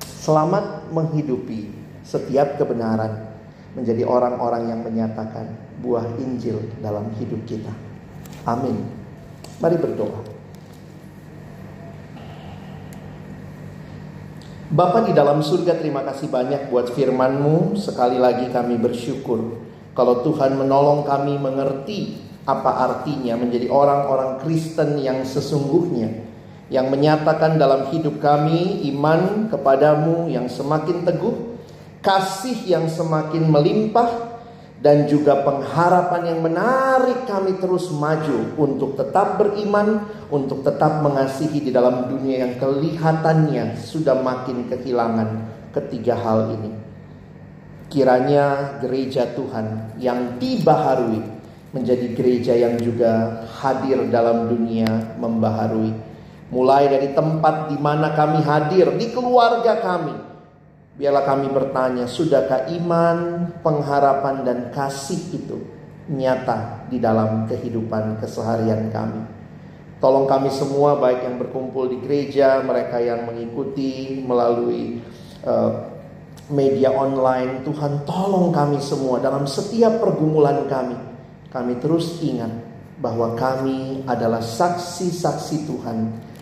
Selamat 0.00 0.88
menghidupi 0.88 1.68
setiap 2.06 2.56
kebenaran 2.56 3.34
menjadi 3.76 4.08
orang-orang 4.08 4.72
yang 4.72 4.80
menyatakan 4.80 5.52
buah 5.84 6.06
Injil 6.16 6.62
dalam 6.80 7.12
hidup 7.20 7.44
kita. 7.44 7.74
Amin. 8.48 8.88
Mari 9.60 9.76
berdoa. 9.76 10.35
Bapak 14.66 15.06
di 15.06 15.14
dalam 15.14 15.46
surga 15.46 15.78
terima 15.78 16.02
kasih 16.02 16.26
banyak 16.26 16.74
buat 16.74 16.90
firman-Mu. 16.90 17.78
Sekali 17.78 18.18
lagi 18.18 18.50
kami 18.50 18.74
bersyukur 18.82 19.62
kalau 19.94 20.26
Tuhan 20.26 20.58
menolong 20.58 21.06
kami 21.06 21.38
mengerti 21.38 22.18
apa 22.42 22.82
artinya 22.82 23.38
menjadi 23.38 23.70
orang-orang 23.70 24.42
Kristen 24.42 24.98
yang 24.98 25.22
sesungguhnya 25.22 26.10
yang 26.66 26.90
menyatakan 26.90 27.62
dalam 27.62 27.94
hidup 27.94 28.18
kami 28.18 28.82
iman 28.90 29.46
kepadamu 29.46 30.26
yang 30.26 30.50
semakin 30.50 31.06
teguh, 31.06 31.62
kasih 32.02 32.66
yang 32.66 32.90
semakin 32.90 33.46
melimpah, 33.46 34.35
dan 34.86 35.10
juga 35.10 35.42
pengharapan 35.42 36.30
yang 36.30 36.46
menarik 36.46 37.26
kami 37.26 37.58
terus 37.58 37.90
maju 37.90 38.54
untuk 38.54 38.94
tetap 38.94 39.34
beriman, 39.34 40.06
untuk 40.30 40.62
tetap 40.62 41.02
mengasihi 41.02 41.58
di 41.58 41.74
dalam 41.74 42.06
dunia 42.06 42.46
yang 42.46 42.54
kelihatannya 42.54 43.82
sudah 43.82 44.22
makin 44.22 44.70
kehilangan 44.70 45.42
ketiga 45.74 46.14
hal 46.14 46.54
ini. 46.54 46.70
Kiranya 47.90 48.78
gereja 48.78 49.26
Tuhan 49.34 49.98
yang 49.98 50.38
dibaharui 50.38 51.34
menjadi 51.74 52.06
gereja 52.14 52.54
yang 52.54 52.78
juga 52.78 53.42
hadir 53.58 54.06
dalam 54.06 54.46
dunia 54.46 55.18
membaharui 55.18 56.14
Mulai 56.46 56.86
dari 56.86 57.10
tempat 57.10 57.74
di 57.74 57.78
mana 57.82 58.14
kami 58.14 58.38
hadir, 58.38 58.94
di 58.94 59.10
keluarga 59.10 59.82
kami. 59.82 60.14
Biarlah 60.96 61.28
kami 61.28 61.52
bertanya, 61.52 62.08
sudahkah 62.08 62.72
iman, 62.72 63.52
pengharapan, 63.60 64.48
dan 64.48 64.58
kasih 64.72 65.20
itu 65.36 65.60
nyata 66.08 66.88
di 66.88 66.96
dalam 66.96 67.44
kehidupan 67.44 68.16
keseharian 68.16 68.88
kami? 68.88 69.20
Tolong 70.00 70.24
kami 70.24 70.48
semua, 70.48 70.96
baik 70.96 71.20
yang 71.20 71.36
berkumpul 71.36 71.92
di 71.92 72.00
gereja, 72.00 72.64
mereka 72.64 72.96
yang 72.96 73.28
mengikuti 73.28 74.24
melalui 74.24 75.04
uh, 75.44 75.84
media 76.48 76.96
online. 76.96 77.60
Tuhan, 77.60 78.08
tolong 78.08 78.48
kami 78.48 78.80
semua 78.80 79.20
dalam 79.20 79.44
setiap 79.44 80.00
pergumulan 80.00 80.64
kami. 80.64 80.96
Kami 81.52 81.76
terus 81.76 82.24
ingat 82.24 82.52
bahwa 82.96 83.36
kami 83.36 84.00
adalah 84.08 84.40
saksi-saksi 84.40 85.68
Tuhan 85.68 85.98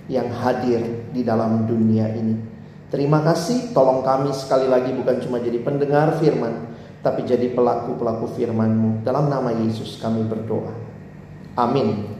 yang 0.06 0.30
hadir 0.30 1.10
di 1.10 1.26
dalam 1.26 1.66
dunia 1.66 2.06
ini. 2.14 2.53
Terima 2.94 3.26
kasih, 3.26 3.74
tolong 3.74 4.06
kami 4.06 4.30
sekali 4.30 4.70
lagi 4.70 4.94
bukan 4.94 5.18
cuma 5.18 5.42
jadi 5.42 5.58
pendengar 5.66 6.14
firman, 6.22 6.78
tapi 7.02 7.26
jadi 7.26 7.50
pelaku-pelaku 7.50 8.38
firman-Mu. 8.38 9.02
Dalam 9.02 9.26
nama 9.26 9.50
Yesus 9.50 9.98
kami 9.98 10.22
berdoa. 10.22 10.70
Amin. 11.58 12.13